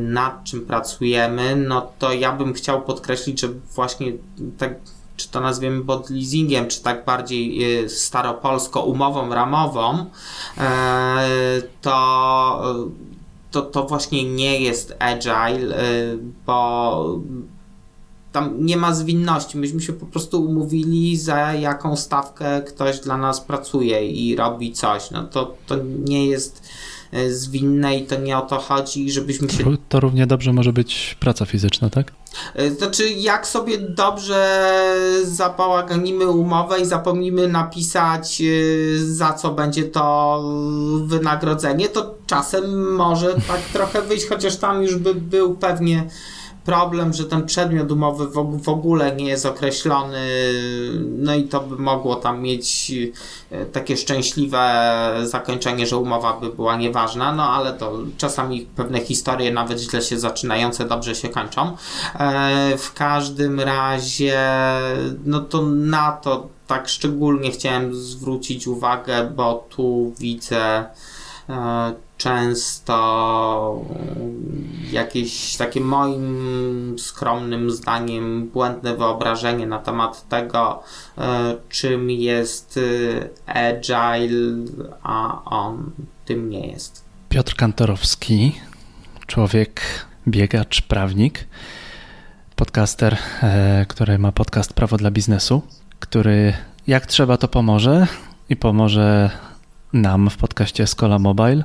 [0.00, 4.12] nad czym pracujemy, no to ja bym chciał podkreślić, że właśnie
[4.58, 4.74] tak
[5.16, 10.06] czy to nazwiemy bond leasingiem, czy tak bardziej y, staropolsko umową ramową,
[10.58, 12.62] e, to,
[13.50, 17.20] to, to właśnie nie jest agile, y, bo
[18.32, 19.58] tam nie ma zwinności.
[19.58, 25.10] Myśmy się po prostu umówili, za jaką stawkę ktoś dla nas pracuje i robi coś.
[25.10, 26.95] No to, to nie jest E,
[27.28, 29.76] zwinne i to nie o to chodzi, żebyśmy się...
[29.88, 32.12] To równie dobrze może być praca fizyczna, tak?
[32.54, 34.60] E, znaczy, jak sobie dobrze
[35.24, 38.44] zabałaganimy umowę i zapomnimy napisać, e,
[38.98, 40.42] za co będzie to
[41.04, 46.08] wynagrodzenie, to czasem może tak trochę wyjść, chociaż tam już by był pewnie
[46.66, 48.26] problem, że ten przedmiot umowy
[48.62, 50.26] w, ogóle nie jest określony,
[51.18, 52.92] no i to by mogło tam mieć
[53.50, 54.60] e, takie szczęśliwe
[55.24, 60.18] zakończenie, że umowa by była nieważna, no ale to czasami pewne historie, nawet źle się
[60.18, 61.76] zaczynające, dobrze się kończą.
[62.18, 64.38] E, w każdym razie,
[65.24, 70.84] no to na to tak szczególnie chciałem zwrócić uwagę, bo tu widzę
[71.48, 73.84] e, często
[74.90, 80.82] jakieś takie moim skromnym zdaniem błędne wyobrażenie na temat tego,
[81.18, 82.80] e, czym jest
[83.46, 84.64] e, agile,
[85.02, 85.90] a on
[86.24, 87.04] tym nie jest.
[87.28, 88.60] Piotr Kantorowski,
[89.26, 89.80] człowiek,
[90.28, 91.46] biegacz, prawnik,
[92.56, 95.62] podcaster, e, który ma podcast Prawo dla biznesu,
[96.00, 96.52] który
[96.86, 98.06] jak trzeba to pomoże
[98.48, 99.30] i pomoże
[99.92, 101.64] nam w podcaście Skola Mobile.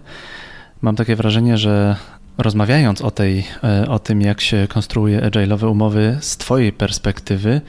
[0.82, 1.96] Mam takie wrażenie, że
[2.38, 7.62] rozmawiając o, tej, e, o tym, jak się konstruuje agile'owe umowy z Twojej perspektywy,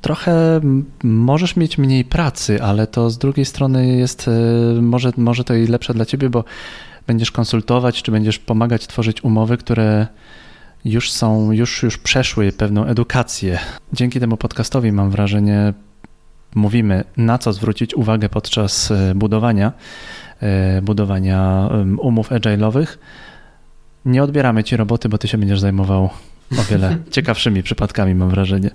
[0.00, 0.60] trochę
[1.04, 5.66] możesz mieć mniej pracy, ale to z drugiej strony jest e, może, może to i
[5.66, 6.44] lepsze dla Ciebie, bo
[7.06, 10.06] będziesz konsultować, czy będziesz pomagać tworzyć umowy, które
[10.84, 13.58] już są, już, już przeszły pewną edukację.
[13.92, 15.72] Dzięki temu podcastowi mam wrażenie,
[16.54, 19.72] mówimy, na co zwrócić uwagę podczas e, budowania,
[20.40, 22.86] e, budowania umów agile'owych.
[24.04, 26.10] Nie odbieramy ci roboty, bo ty się będziesz zajmował
[26.58, 28.70] o wiele ciekawszymi przypadkami, mam wrażenie.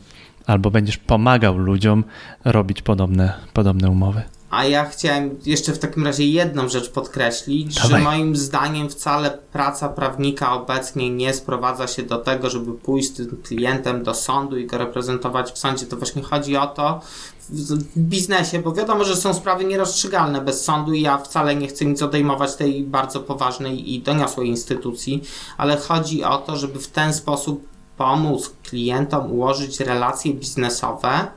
[0.46, 2.04] Albo będziesz pomagał ludziom
[2.46, 4.22] robić podobne, podobne umowy.
[4.50, 7.90] A ja chciałem jeszcze w takim razie jedną rzecz podkreślić, Dawaj.
[7.90, 13.16] że moim zdaniem wcale praca prawnika obecnie nie sprowadza się do tego, żeby pójść z
[13.16, 15.86] tym klientem do sądu i go reprezentować w sądzie.
[15.86, 17.02] To właśnie chodzi o to,
[17.50, 20.42] w biznesie, bo wiadomo, że są sprawy nierozstrzygalne.
[20.42, 25.24] Bez sądu i ja wcale nie chcę nic odejmować tej bardzo poważnej i doniosłej instytucji,
[25.58, 27.68] ale chodzi o to, żeby w ten sposób
[27.98, 31.28] pomóc klientom ułożyć relacje biznesowe,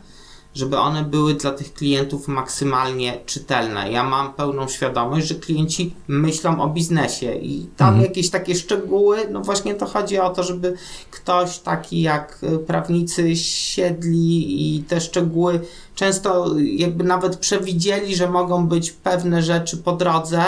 [0.55, 3.93] żeby one były dla tych klientów maksymalnie czytelne.
[3.93, 8.07] Ja mam pełną świadomość, że klienci myślą o biznesie i tam mhm.
[8.07, 10.75] jakieś takie szczegóły, no właśnie to chodzi o to, żeby
[11.11, 15.61] ktoś taki jak y, prawnicy siedli i te szczegóły
[15.95, 20.43] często jakby nawet przewidzieli, że mogą być pewne rzeczy po drodze,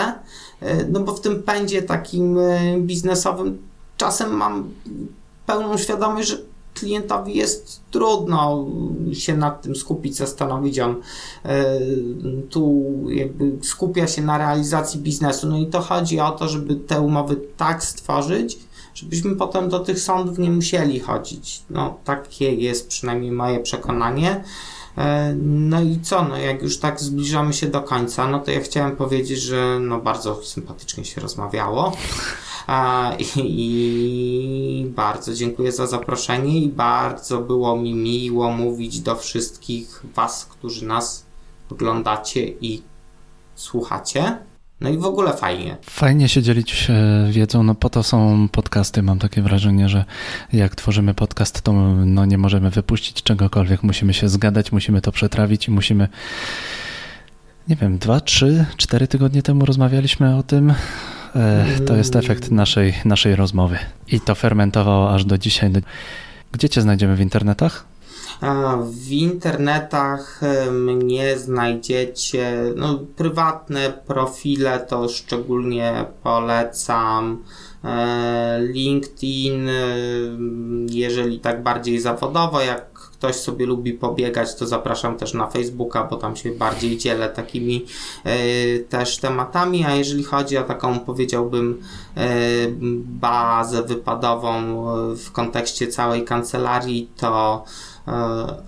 [0.61, 3.57] y, no bo w tym pędzie takim y, biznesowym
[3.97, 4.69] czasem mam
[5.45, 8.65] pełną świadomość, że klientowi jest trudno
[9.13, 10.79] się nad tym skupić, zastanowić.
[10.79, 10.95] On
[11.45, 11.79] e,
[12.49, 15.47] tu jakby skupia się na realizacji biznesu.
[15.49, 18.57] No i to chodzi o to, żeby te umowy tak stworzyć,
[18.93, 21.61] żebyśmy potem do tych sądów nie musieli chodzić.
[21.69, 24.43] No takie jest przynajmniej moje przekonanie.
[24.97, 28.61] E, no i co, no jak już tak zbliżamy się do końca, no to ja
[28.61, 31.91] chciałem powiedzieć, że no bardzo sympatycznie się rozmawiało.
[33.37, 40.85] I bardzo dziękuję za zaproszenie i bardzo było mi miło mówić do wszystkich Was, którzy
[40.85, 41.25] nas
[41.71, 42.81] oglądacie i
[43.55, 44.37] słuchacie.
[44.81, 45.77] No i w ogóle fajnie.
[45.81, 46.87] Fajnie się dzielić
[47.29, 49.03] wiedzą, no po to są podcasty.
[49.03, 50.05] Mam takie wrażenie, że
[50.53, 51.73] jak tworzymy podcast, to
[52.05, 53.83] no nie możemy wypuścić czegokolwiek.
[53.83, 56.07] Musimy się zgadać, musimy to przetrawić i musimy
[57.67, 61.12] nie wiem, dwa, trzy, cztery tygodnie temu rozmawialiśmy o tym, E,
[61.85, 63.77] to jest efekt naszej, naszej rozmowy.
[64.07, 65.71] I to fermentowało aż do dzisiaj.
[66.51, 67.85] Gdzie cię znajdziemy w internetach?
[68.83, 77.43] W internetach e, mnie znajdziecie, no, prywatne profile to szczególnie polecam.
[77.83, 79.69] E, LinkedIn,
[80.89, 82.92] jeżeli tak bardziej zawodowo, jak
[83.23, 87.85] ktoś sobie lubi pobiegać, to zapraszam też na Facebooka, bo tam się bardziej dzielę takimi
[88.25, 91.81] y, też tematami, a jeżeli chodzi o taką powiedziałbym
[92.17, 92.73] y,
[93.05, 97.63] bazę wypadową w kontekście całej kancelarii, to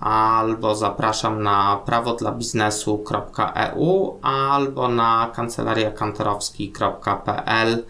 [0.00, 7.84] albo zapraszam na prawodlabiznesu.eu albo na kancelariakantorowski.pl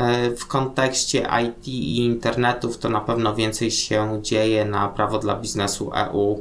[0.00, 5.36] E, w kontekście IT i internetów to na pewno więcej się dzieje na prawo dla
[5.36, 6.40] biznesu EU, e,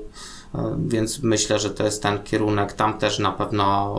[0.87, 2.73] więc myślę, że to jest ten kierunek.
[2.73, 3.95] Tam też na pewno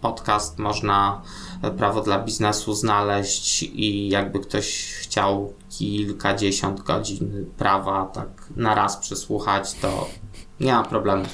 [0.00, 1.22] podcast można
[1.62, 8.96] e, prawo dla biznesu znaleźć i jakby ktoś chciał kilkadziesiąt godzin prawa tak na raz
[8.96, 10.08] przesłuchać, to
[10.60, 11.24] nie ma problemu.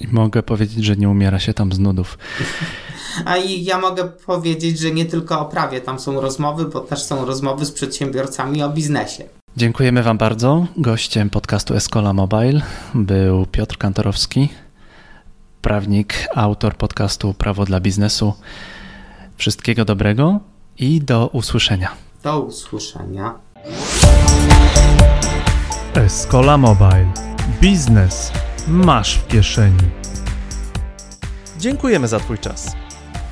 [0.00, 2.18] I mogę powiedzieć, że nie umiera się tam z nudów.
[3.24, 7.02] A i ja mogę powiedzieć, że nie tylko o prawie tam są rozmowy, bo też
[7.02, 9.37] są rozmowy z przedsiębiorcami o biznesie.
[9.56, 10.66] Dziękujemy Wam bardzo.
[10.76, 12.60] Gościem podcastu Escola Mobile
[12.94, 14.48] był Piotr Kantorowski,
[15.62, 18.34] prawnik, autor podcastu Prawo dla Biznesu.
[19.36, 20.40] Wszystkiego dobrego
[20.78, 21.88] i do usłyszenia.
[22.22, 23.34] Do usłyszenia.
[25.94, 27.12] Escola Mobile.
[27.60, 28.32] Biznes
[28.68, 29.90] masz w kieszeni.
[31.58, 32.76] Dziękujemy za Twój czas.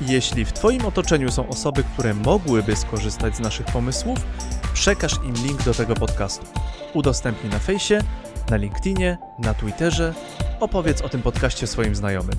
[0.01, 4.19] Jeśli w Twoim otoczeniu są osoby, które mogłyby skorzystać z naszych pomysłów,
[4.73, 6.45] przekaż im link do tego podcastu.
[6.93, 7.99] Udostępnij na fejsie,
[8.49, 10.13] na LinkedInie, na Twitterze,
[10.59, 12.35] opowiedz o tym podcaście swoim znajomym.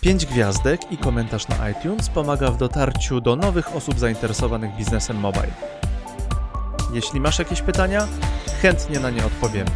[0.00, 5.52] Pięć gwiazdek i komentarz na iTunes pomaga w dotarciu do nowych osób zainteresowanych biznesem mobile.
[6.92, 8.08] Jeśli masz jakieś pytania,
[8.62, 9.70] chętnie na nie odpowiemy.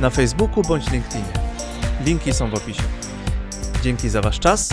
[0.00, 1.32] Na Facebooku bądź LinkedInie.
[2.04, 2.82] Linki są w opisie.
[3.82, 4.68] Dzięki za Wasz czas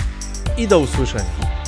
[0.58, 1.61] i do usłyszenia.